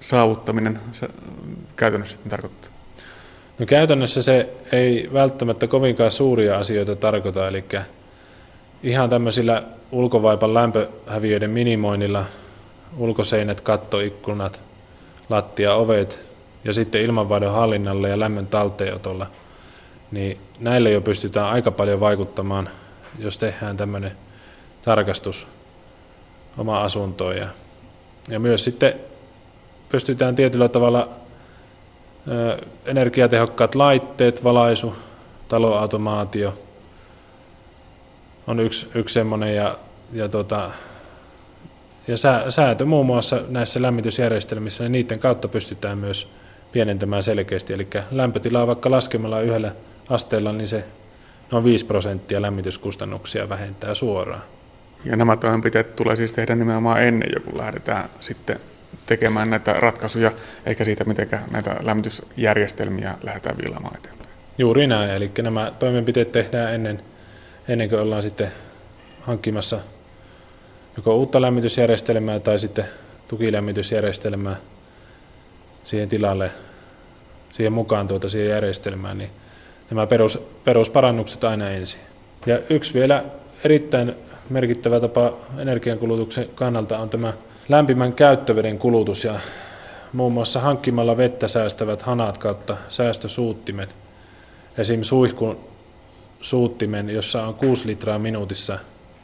[0.00, 1.08] saavuttaminen se
[1.76, 2.70] käytännössä sitten tarkoittaa?
[3.58, 7.64] No käytännössä se ei välttämättä kovinkaan suuria asioita tarkoita, eli
[8.82, 12.24] ihan tämmöisillä ulkovaipan lämpöhäviöiden minimoinnilla,
[12.96, 14.62] ulkoseinät, kattoikkunat,
[15.28, 16.26] lattia, ovet
[16.64, 19.26] ja sitten ilmanvaihdon hallinnalla ja lämmön talteenotolla,
[20.10, 22.68] niin näille jo pystytään aika paljon vaikuttamaan,
[23.18, 24.12] jos tehdään tämmöinen
[24.82, 25.46] tarkastus
[26.58, 27.36] oma asuntoon.
[27.36, 27.46] Ja,
[28.28, 28.94] ja myös sitten
[29.90, 31.08] pystytään tietyllä tavalla
[32.84, 34.94] energiatehokkaat laitteet, valaisu,
[35.48, 36.58] taloautomaatio
[38.46, 39.78] on yksi, yksi semmoinen ja,
[40.12, 40.70] ja, tota,
[42.08, 42.16] ja
[42.50, 46.28] säätö muun muassa näissä lämmitysjärjestelmissä, niin niiden kautta pystytään myös
[46.72, 47.72] pienentämään selkeästi.
[47.72, 49.72] Eli lämpötilaa vaikka laskemalla yhdellä
[50.08, 50.84] asteella, niin se
[51.52, 54.42] noin 5 prosenttia lämmityskustannuksia vähentää suoraan.
[55.04, 58.60] Ja nämä toimenpiteet tulee siis tehdä nimenomaan ennen kun lähdetään sitten
[59.06, 60.32] tekemään näitä ratkaisuja,
[60.66, 64.30] eikä siitä, miten näitä lämmitysjärjestelmiä lähdetään viilaamaan eteenpäin.
[64.58, 67.02] Juuri näin, eli nämä toimenpiteet tehdään ennen,
[67.68, 68.52] ennen kuin ollaan sitten
[69.20, 69.80] hankkimassa
[70.96, 72.84] joko uutta lämmitysjärjestelmää tai sitten
[73.28, 74.56] tukilämmitysjärjestelmää
[75.84, 76.50] siihen tilalle,
[77.52, 79.30] siihen mukaan tuota siihen järjestelmään, niin
[79.90, 82.00] nämä perus, perusparannukset aina ensin.
[82.46, 83.24] Ja yksi vielä
[83.64, 84.14] erittäin
[84.50, 87.32] merkittävä tapa energiankulutuksen kannalta on tämä
[87.70, 89.34] lämpimän käyttöveden kulutus ja
[90.12, 93.96] muun muassa hankkimalla vettä säästävät hanat kautta säästösuuttimet.
[94.78, 95.02] Esim.
[95.02, 95.60] suihkun
[96.40, 98.78] suuttimen, jossa on 6 litraa minuutissa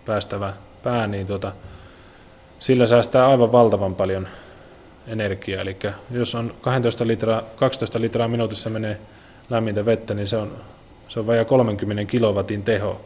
[0.04, 1.52] päästävä pää, niin tuota,
[2.58, 4.28] sillä säästää aivan valtavan paljon
[5.06, 5.62] energiaa.
[5.62, 5.76] Eli
[6.10, 8.98] jos on 12 litraa, 12 litraa minuutissa menee
[9.50, 10.56] lämmintä vettä, niin se on,
[11.08, 13.00] se on vajaa 30 kilowatin teho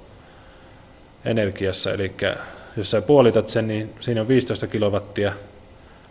[1.25, 1.93] energiassa.
[1.93, 2.15] Eli
[2.81, 5.33] jos sä puolitat sen, niin siinä on 15 kilowattia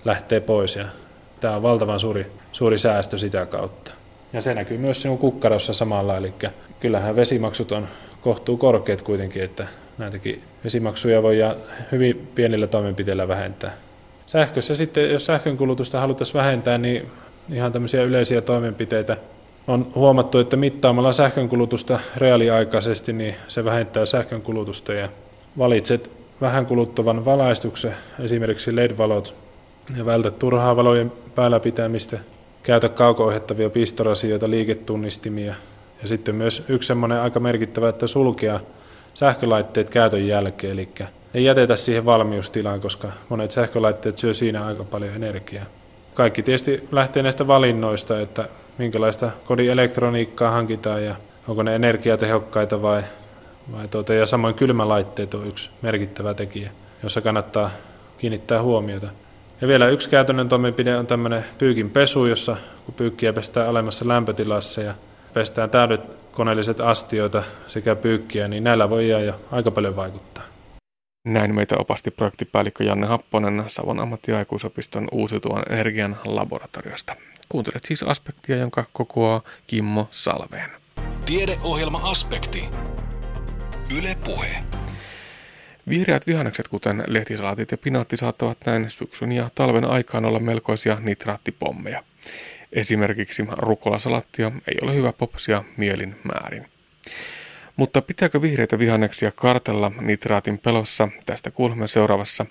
[0.05, 0.86] lähtee pois ja
[1.39, 3.91] tämä on valtavan suuri, suuri säästö sitä kautta.
[4.34, 6.34] Ja se näkyy myös sinun kukkarossa samalla, eli
[6.80, 7.88] kyllähän vesimaksut on
[8.22, 9.67] kohtuu korkeat kuitenkin, että
[9.97, 11.38] näitäkin vesimaksuja voi
[11.91, 13.72] hyvin pienillä toimenpiteillä vähentää.
[14.26, 17.11] Sähkössä sitten, jos sähkönkulutusta haluttaisiin vähentää, niin
[17.53, 19.17] ihan tämmöisiä yleisiä toimenpiteitä
[19.67, 25.09] on huomattu, että mittaamalla sähkönkulutusta reaaliaikaisesti, niin se vähentää sähkönkulutusta ja
[25.57, 29.36] valitset vähän kuluttavan valaistuksen, esimerkiksi LED-valot,
[29.98, 32.20] ja vältä turhaa valojen päällä pitämistä,
[32.64, 35.54] käytä kauko-ohjattavia pistorasioita, liiketunnistimia,
[36.02, 38.60] ja sitten myös yksi semmoinen aika merkittävä, että sulkea
[39.14, 40.90] sähkölaitteet käytön jälkeen, eli
[41.34, 45.66] ei jätetä siihen valmiustilaan, koska monet sähkölaitteet syö siinä aika paljon energiaa.
[46.14, 51.16] Kaikki tietysti lähtee näistä valinnoista, että minkälaista kodin elektroniikkaa hankitaan ja
[51.48, 53.04] onko ne energiatehokkaita vai
[53.72, 56.72] vai tuota, ja samoin kylmälaitteet on yksi merkittävä tekijä,
[57.03, 57.70] jossa kannattaa
[58.17, 59.09] kiinnittää huomiota.
[59.61, 64.82] Ja vielä yksi käytännön toimenpide on tämmöinen pyykin pesu, jossa kun pyykkiä pestään alemmassa lämpötilassa
[64.82, 64.93] ja
[65.34, 66.01] pestään täydet
[66.32, 70.43] koneelliset astioita sekä pyykkiä, niin näillä voi jo aika paljon vaikuttaa.
[71.28, 77.15] Näin meitä opasti projektipäällikkö Janne Happonen Savon ammattiaikuisopiston uusiutuvan energian laboratoriosta.
[77.49, 80.70] Kuuntelet siis aspektia, jonka kokoaa Kimmo Salveen.
[81.26, 82.70] Tiedeohjelma Aspekti.
[83.98, 84.64] Yle Puhe.
[85.90, 92.04] Vihreät vihannekset, kuten lehtisalaatit ja pinaatti, saattavat näin syksyn ja talven aikaan olla melkoisia nitraattipommeja.
[92.74, 96.66] Esimerkiksi rukolasalattia ei ole hyvä popsia mielin määrin.
[97.76, 101.08] Mutta pitääkö vihreitä vihanneksia kartella nitraatin pelossa?
[101.26, 102.46] Tästä kuulemme seuraavassa.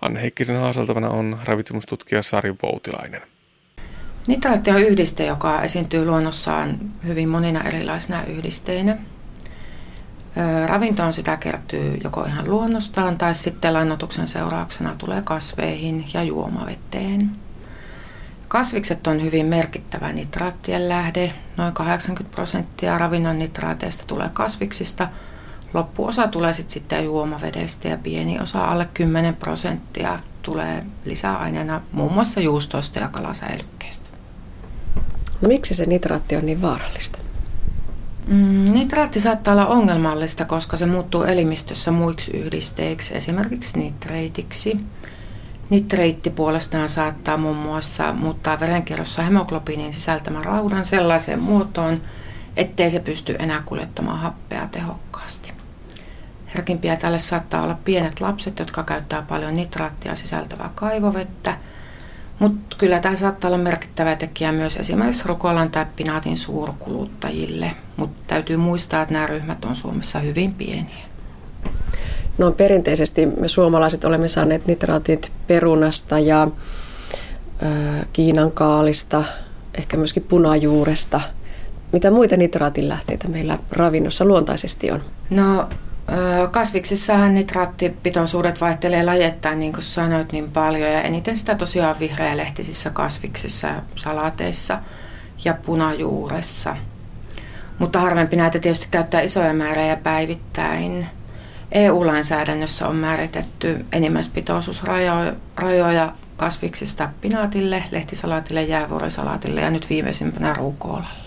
[0.00, 3.22] Anne Heikkisen haaseltavana on ravitsemustutkija Sari Voutilainen.
[4.26, 8.98] Nitraatti on yhdiste, joka esiintyy luonnossaan hyvin monina erilaisina yhdisteinä.
[10.66, 17.30] Ravintoon sitä kertyy joko ihan luonnostaan tai sitten lannotuksen seurauksena tulee kasveihin ja juomaveteen.
[18.48, 21.32] Kasvikset on hyvin merkittävä nitraattien lähde.
[21.56, 25.06] Noin 80 prosenttia ravinnon nitraateista tulee kasviksista.
[25.74, 32.98] Loppuosa tulee sitten juomavedestä ja pieni osa alle 10 prosenttia tulee lisäaineena muun muassa juustoista
[32.98, 34.10] ja kalasäilykkeistä.
[35.40, 37.25] No miksi se nitraatti on niin vaarallista?
[38.26, 44.78] Mm, nitraatti saattaa olla ongelmallista, koska se muuttuu elimistössä muiksi yhdisteiksi, esimerkiksi nitreitiksi.
[45.70, 52.02] Nitreitti puolestaan saattaa muun muassa muuttaa verenkierrossa hemoglobiinin sisältämän raudan sellaiseen muotoon,
[52.56, 55.52] ettei se pysty enää kuljettamaan happea tehokkaasti.
[56.54, 61.58] Herkimpiä tälle saattaa olla pienet lapset, jotka käyttää paljon nitraattia sisältävää kaivovettä–
[62.38, 67.70] mutta kyllä tämä saattaa olla merkittävä tekijä myös esimerkiksi rukolan tai pinaatin suurkuluttajille.
[67.96, 71.04] Mutta täytyy muistaa, että nämä ryhmät on Suomessa hyvin pieniä.
[72.38, 76.42] No perinteisesti me suomalaiset olemme saaneet nitraatit perunasta ja
[77.62, 79.24] ö, Kiinan kaalista,
[79.78, 81.20] ehkä myöskin punajuuresta.
[81.92, 85.00] Mitä muita nitraatin lähteitä meillä ravinnossa luontaisesti on?
[85.30, 85.68] No
[86.50, 90.92] Kasviksissahan nitraattipitoisuudet vaihtelee lajettain, niin kuin sanoit, niin paljon.
[90.92, 94.78] Ja eniten sitä tosiaan vihreälehtisissä kasviksissa, salaateissa
[95.44, 96.76] ja punajuuressa.
[97.78, 101.06] Mutta harvempi näitä tietysti käyttää isoja määriä päivittäin.
[101.72, 111.25] EU-lainsäädännössä on määritetty enimmäispitoisuusrajoja kasviksista pinaatille, lehtisalaatille, jäävuorisalaatille ja nyt viimeisimpänä ruukolalle.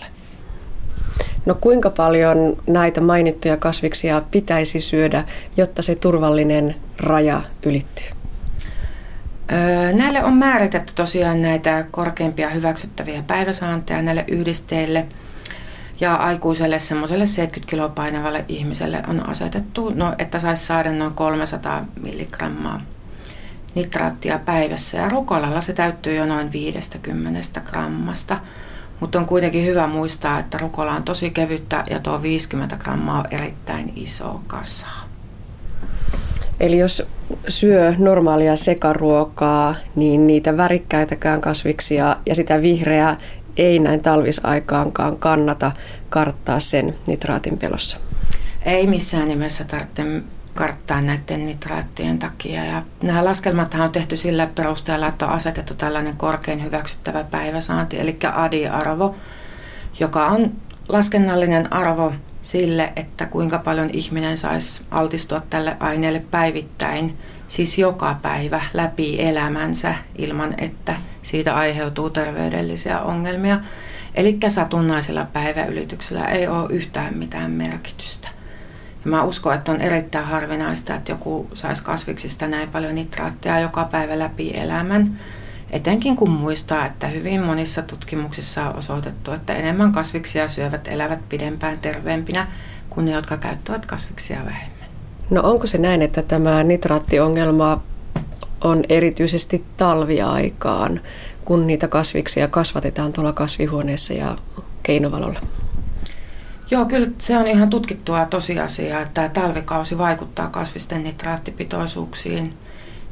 [1.46, 5.24] No kuinka paljon näitä mainittuja kasviksia pitäisi syödä,
[5.56, 8.06] jotta se turvallinen raja ylittyy?
[9.92, 15.06] Näille on määritetty tosiaan näitä korkeimpia hyväksyttäviä päiväsaanteja näille yhdisteille.
[16.00, 21.84] Ja aikuiselle semmoiselle 70 kiloa painavalle ihmiselle on asetettu, no, että saisi saada noin 300
[22.00, 22.80] milligrammaa
[23.74, 24.98] nitraattia päivässä.
[24.98, 28.38] Ja rukolalla se täyttyy jo noin 50 grammasta.
[29.00, 33.24] Mutta on kuitenkin hyvä muistaa, että rukola on tosi kevyttä ja tuo 50 grammaa on
[33.30, 34.86] erittäin iso kasa.
[36.60, 37.02] Eli jos
[37.48, 43.16] syö normaalia sekaruokaa, niin niitä värikkäitäkään kasviksia ja sitä vihreää
[43.56, 45.70] ei näin talvisaikaankaan kannata
[46.08, 47.98] karttaa sen nitraatin pelossa.
[48.64, 50.04] Ei missään nimessä tarvitse
[50.54, 52.64] karttaa näiden nitraattien takia.
[52.64, 58.18] Ja nämä laskelmat on tehty sillä perusteella, että on asetettu tällainen korkein hyväksyttävä päiväsaanti, eli
[58.32, 59.14] ADI-arvo,
[60.00, 60.52] joka on
[60.88, 68.62] laskennallinen arvo sille, että kuinka paljon ihminen saisi altistua tälle aineelle päivittäin, siis joka päivä
[68.74, 73.60] läpi elämänsä ilman, että siitä aiheutuu terveydellisiä ongelmia.
[74.14, 78.39] Eli satunnaisella päiväylityksellä ei ole yhtään mitään merkitystä.
[79.04, 84.18] Mä uskon, että on erittäin harvinaista, että joku saisi kasviksista näin paljon nitraattia joka päivä
[84.18, 85.18] läpi elämän.
[85.70, 91.78] Etenkin kun muistaa, että hyvin monissa tutkimuksissa on osoitettu, että enemmän kasviksia syövät elävät pidempään
[91.78, 92.46] terveempinä
[92.90, 94.88] kuin ne, jotka käyttävät kasviksia vähemmän.
[95.30, 97.82] No onko se näin, että tämä nitraattiongelma
[98.64, 101.00] on erityisesti talviaikaan,
[101.44, 104.36] kun niitä kasviksia kasvatetaan tuolla kasvihuoneessa ja
[104.82, 105.40] keinovalolla?
[106.70, 112.54] Joo, kyllä se on ihan tutkittua tosiasiaa, että talvikausi vaikuttaa kasvisten nitraattipitoisuuksiin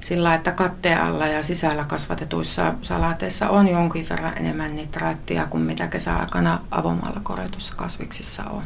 [0.01, 5.89] sillä, että katteen alla ja sisällä kasvatetuissa salaateissa on jonkin verran enemmän nitraattia kuin mitä
[5.89, 8.63] kesäaikana avomaalla korjatussa kasviksissa on.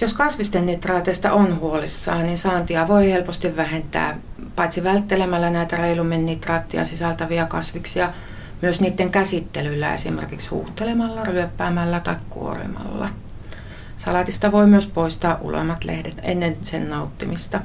[0.00, 4.18] Jos kasvisten nitraateista on huolissaan, niin saantia voi helposti vähentää
[4.56, 8.12] paitsi välttelemällä näitä reilummin nitraattia sisältäviä kasviksia,
[8.64, 13.08] myös niiden käsittelyllä esimerkiksi huuhtelemalla, ryöppäämällä tai kuorimalla.
[13.96, 17.60] Salaatista voi myös poistaa uloimmat lehdet ennen sen nauttimista.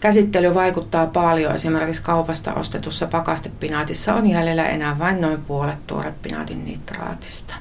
[0.00, 1.54] Käsittely vaikuttaa paljon.
[1.54, 7.54] Esimerkiksi kaupasta ostetussa pakastepinaatissa on jäljellä enää vain noin puolet tuorepinaatin nitraatista.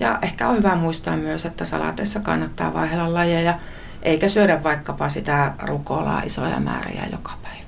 [0.00, 3.58] Ja ehkä on hyvä muistaa myös, että salaateissa kannattaa vaihella lajeja,
[4.02, 7.67] eikä syödä vaikkapa sitä rukolaa isoja määriä joka päivä.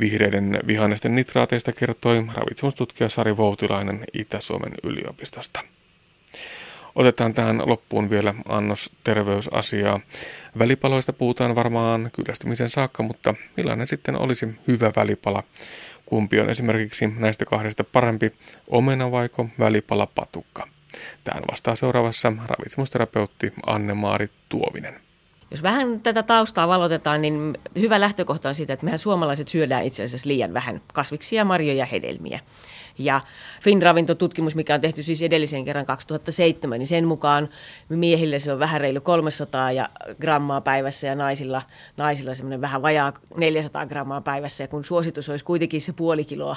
[0.00, 5.60] Vihreiden vihannesten nitraateista kertoi ravitsemustutkija Sari Voutilainen Itä-Suomen yliopistosta.
[6.94, 10.00] Otetaan tähän loppuun vielä annos terveysasiaa.
[10.58, 15.42] Välipaloista puhutaan varmaan kyllästymisen saakka, mutta millainen sitten olisi hyvä välipala?
[16.06, 18.32] Kumpi on esimerkiksi näistä kahdesta parempi,
[18.68, 20.68] omena vaiko välipala patukka?
[21.24, 25.07] Tähän vastaa seuraavassa ravitsemusterapeutti Anne-Maari Tuovinen.
[25.50, 30.02] Jos vähän tätä taustaa valotetaan, niin hyvä lähtökohta on siitä, että mehän suomalaiset syödään itse
[30.04, 32.40] asiassa liian vähän kasviksia, marjoja ja hedelmiä.
[32.98, 33.20] Ja
[33.60, 37.48] Finravintotutkimus, mikä on tehty siis edellisen kerran 2007, niin sen mukaan
[37.88, 39.88] miehille se on vähän reilu 300 ja
[40.20, 41.62] grammaa päivässä ja naisilla,
[41.96, 44.64] naisilla semmoinen vähän vajaa 400 grammaa päivässä.
[44.64, 46.56] Ja kun suositus olisi kuitenkin se puoli kiloa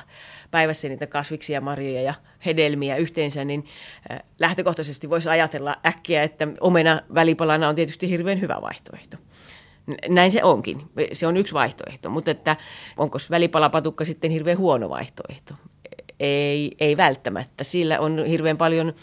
[0.52, 2.14] päivässä niitä kasviksia, marjoja ja
[2.46, 3.66] hedelmiä yhteensä, niin
[4.40, 8.81] lähtökohtaisesti voisi ajatella äkkiä, että omena välipalana on tietysti hirveän hyvä vaihtoehto.
[10.10, 10.82] Näin se onkin.
[11.14, 12.58] Se on yksi vaihtoehto, mutta että
[12.98, 15.54] onko välipalapatukka sitten hirveän huono vaihtoehto?
[16.20, 17.64] Ei, ei välttämättä.
[17.64, 18.94] Sillä on hirveän paljon,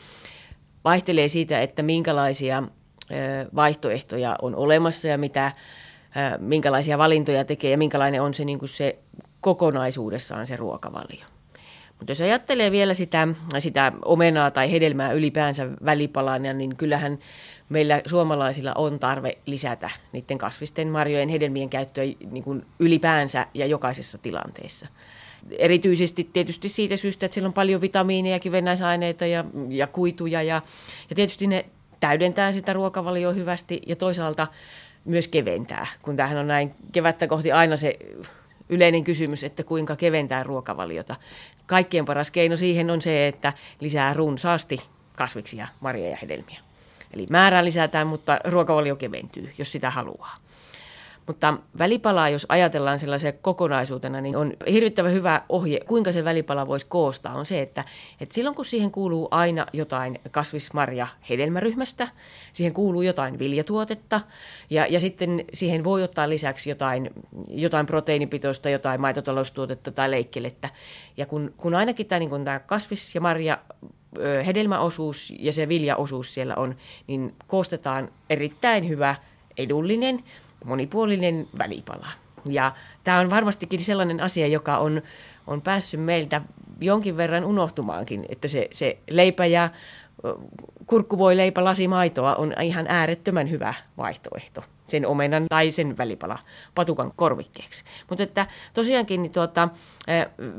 [0.85, 2.63] vaihtelee siitä, että minkälaisia
[3.55, 5.53] vaihtoehtoja on olemassa ja mitä,
[6.39, 8.99] minkälaisia valintoja tekee ja minkälainen on se, niin kuin se
[9.41, 11.25] kokonaisuudessaan se ruokavalio.
[11.99, 17.19] Mutta jos ajattelee vielä sitä, sitä omenaa tai hedelmää ylipäänsä välipalana, niin kyllähän
[17.69, 24.19] meillä suomalaisilla on tarve lisätä niiden kasvisten, marjojen, hedelmien käyttöä niin kuin ylipäänsä ja jokaisessa
[24.19, 24.87] tilanteessa.
[25.59, 30.63] Erityisesti tietysti siitä syystä, että siellä on paljon vitamiineja, kivennäisaineita ja, ja kuituja ja,
[31.11, 31.65] ja tietysti ne
[32.01, 34.47] täydentää sitä ruokavalioa hyvästi ja toisaalta
[35.05, 37.99] myös keventää, kun tämähän on näin kevättä kohti aina se
[38.69, 41.17] yleinen kysymys, että kuinka keventää ruokavaliota.
[41.67, 44.79] Kaikkien paras keino siihen on se, että lisää runsaasti
[45.17, 46.68] kasviksia, marjoja ja hedelmiä.
[47.15, 50.35] Eli määrää lisätään, mutta ruokavalio keventyy, jos sitä haluaa.
[51.29, 56.87] Mutta välipalaa, jos ajatellaan sellaisen kokonaisuutena, niin on hirvittävän hyvä ohje, kuinka se välipala voisi
[56.89, 57.85] koostaa, on se, että,
[58.21, 62.09] että silloin kun siihen kuuluu aina jotain kasvismarja hedelmäryhmästä,
[62.53, 64.21] siihen kuuluu jotain viljatuotetta
[64.71, 67.11] ja, ja sitten siihen voi ottaa lisäksi jotain,
[67.49, 70.69] jotain proteiinipitoista, jotain maitotaloustuotetta tai leikkelettä.
[71.17, 73.59] Ja kun, kun ainakin tämä, niin kun tämä kasvis- ja marja
[74.47, 79.15] hedelmäosuus ja se viljaosuus siellä on, niin koostetaan erittäin hyvä,
[79.59, 80.25] edullinen,
[80.65, 82.09] monipuolinen välipala.
[82.49, 82.73] Ja
[83.05, 85.03] tämä on varmastikin sellainen asia, joka on,
[85.47, 86.41] on päässyt meiltä
[86.81, 89.71] jonkin verran unohtumaankin, että se, se leipä ja
[90.87, 96.39] kurkku voi leipä lasi maitoa on ihan äärettömän hyvä vaihtoehto sen omenan tai sen välipala
[96.75, 97.85] patukan korvikkeeksi.
[98.09, 99.69] Mutta että tosiaankin niin tuota,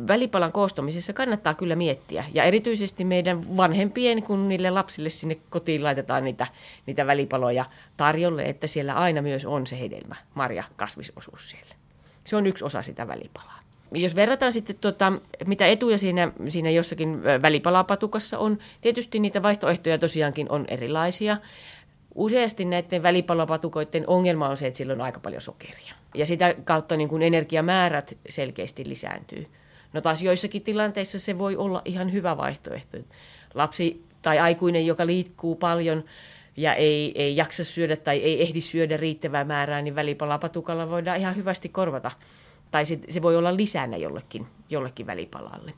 [0.08, 2.26] välipalan koostamisessa kannattaa kyllä miettiä.
[2.34, 6.48] Ja erityisesti meidän vanhempien, kun niille lapsille sinne kotiin laitetaan niitä,
[6.86, 7.66] niitä välipaloja
[7.98, 11.76] tarjolle, että siellä aina myös on se hedelmä, marja, kasvisosuus siellä.
[12.24, 13.60] Se on yksi osa sitä välipalaa.
[13.94, 15.14] Jos verrataan sitten, tuota,
[15.46, 21.38] mitä etuja siinä, siinä jossakin välipalapatukassa on, tietysti niitä vaihtoehtoja tosiaankin on erilaisia.
[22.20, 25.94] Useasti näiden välipalopatukoiden ongelma on se, että sillä on aika paljon sokeria.
[26.16, 29.48] Ja sitä kautta niin kuin energiamäärät selkeästi lisääntyy.
[29.94, 32.98] No taas joissakin tilanteissa se voi olla ihan hyvä vaihtoehto.
[33.54, 36.04] Lapsi tai aikuinen, joka liikkuu paljon
[36.58, 41.36] ja ei, ei jaksa syödä tai ei ehdi syödä riittävää määrää, niin välipalapatukalla voidaan ihan
[41.36, 42.12] hyvästi korvata.
[42.72, 45.74] Tai se, se voi olla lisänä jollekin, jollekin välipalalle.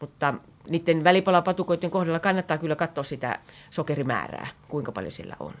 [0.00, 0.34] Mutta
[0.68, 3.38] niiden välipalapatukoiden kohdalla kannattaa kyllä katsoa sitä
[3.70, 5.54] sokerimäärää, kuinka paljon sillä on.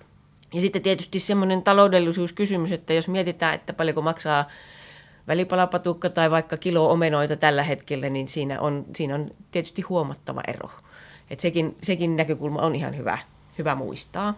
[0.54, 4.46] Ja sitten tietysti semmoinen taloudellisuuskysymys, että jos mietitään, että paljonko maksaa
[5.28, 10.70] välipalapatukka tai vaikka kilo omenoita tällä hetkellä, niin siinä on, siinä on tietysti huomattava ero.
[11.30, 13.18] Et sekin, sekin näkökulma on ihan hyvä,
[13.58, 14.34] hyvä muistaa.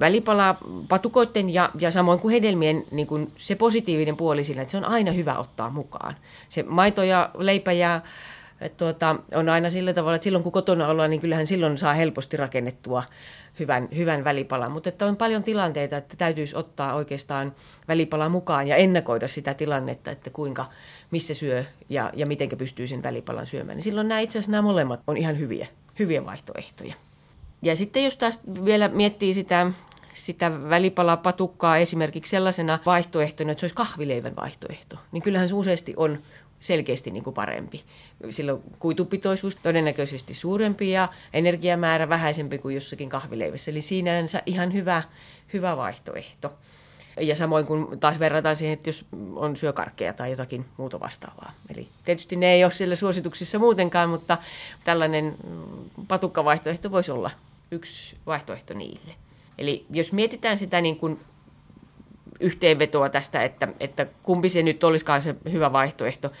[0.00, 0.56] Välipala
[0.88, 4.84] patukoiden ja, ja samoin kuin hedelmien niin kuin se positiivinen puoli sillä, että se on
[4.84, 6.16] aina hyvä ottaa mukaan.
[6.48, 8.00] Se maito ja leipä ja
[8.76, 12.36] tuota, on aina sillä tavalla, että silloin kun kotona ollaan, niin kyllähän silloin saa helposti
[12.36, 13.02] rakennettua
[13.58, 14.72] hyvän, hyvän välipalan.
[14.72, 17.54] Mutta että on paljon tilanteita, että täytyisi ottaa oikeastaan
[17.88, 20.70] välipala mukaan ja ennakoida sitä tilannetta, että kuinka,
[21.10, 23.76] missä syö ja, ja miten pystyy sen välipalan syömään.
[23.76, 25.66] Niin silloin nämä itse asiassa nämä molemmat on ihan hyviä,
[25.98, 26.94] hyviä vaihtoehtoja.
[27.62, 29.70] Ja sitten jos taas vielä miettii sitä,
[30.14, 36.18] sitä välipalapatukkaa esimerkiksi sellaisena vaihtoehtona, että se olisi kahvileivän vaihtoehto, niin kyllähän se useasti on
[36.60, 37.82] selkeästi niin kuin parempi.
[38.30, 43.70] Silloin kuitupitoisuus todennäköisesti suurempi ja energiamäärä vähäisempi kuin jossakin kahvileivässä.
[43.70, 45.02] Eli sinänsä ihan hyvä,
[45.52, 46.52] hyvä vaihtoehto.
[47.20, 49.04] Ja samoin kun taas verrataan siihen, että jos
[49.34, 51.52] on syökarkkeja tai jotakin muuta vastaavaa.
[51.74, 54.38] Eli tietysti ne ei ole siellä suosituksissa muutenkaan, mutta
[54.84, 55.36] tällainen
[56.08, 57.30] patukkavaihtoehto voisi olla
[57.70, 59.14] yksi vaihtoehto niille.
[59.58, 61.20] Eli jos mietitään sitä niin kuin
[62.40, 66.32] yhteenvetoa tästä, että, että kumpi se nyt olisikaan se hyvä vaihtoehto,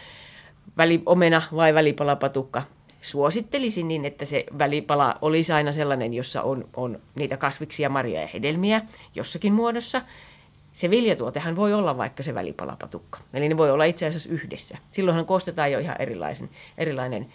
[0.76, 2.62] väliomena vai välipalapatukka.
[3.02, 8.26] Suosittelisin niin, että se välipala olisi aina sellainen, jossa on, on niitä kasviksia, marjoja ja
[8.26, 8.82] hedelmiä
[9.14, 10.02] jossakin muodossa.
[10.72, 13.18] Se viljatuotehan voi olla vaikka se välipalapatukka.
[13.34, 14.78] Eli ne voi olla itse asiassa yhdessä.
[14.90, 17.26] Silloinhan koostetaan jo ihan erilaisen, erilainen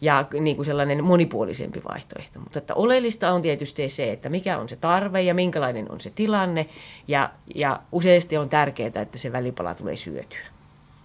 [0.00, 2.40] ja niin kuin sellainen monipuolisempi vaihtoehto.
[2.40, 6.10] Mutta että oleellista on tietysti se, että mikä on se tarve ja minkälainen on se
[6.10, 6.66] tilanne.
[7.08, 10.46] Ja, ja useasti on tärkeää, että se välipala tulee syötyä.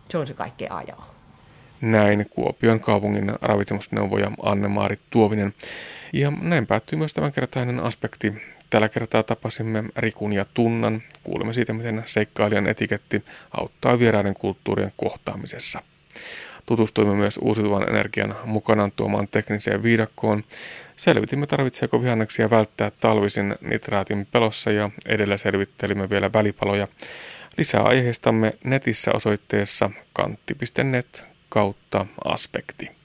[0.09, 0.95] Se on se kaikkein aja.
[1.81, 5.53] Näin Kuopion kaupungin ravitsemusneuvoja Anne-Maari Tuovinen.
[6.13, 8.33] Ja näin päättyy myös tämänkertainen aspekti.
[8.69, 11.03] Tällä kertaa tapasimme Rikun ja Tunnan.
[11.23, 15.81] Kuulemme siitä, miten seikkailijan etiketti auttaa vieraiden kulttuurien kohtaamisessa.
[16.67, 20.43] Tutustuimme myös uusiutuvan energian mukanaan tuomaan tekniseen viidakkoon.
[20.95, 26.87] Selvitimme, tarvitseeko vihanneksia välttää talvisin nitraatin pelossa ja edellä selvittelimme vielä välipaloja.
[27.57, 32.96] Lisää aiheistamme netissä osoitteessa kantti.net kautta aspekti.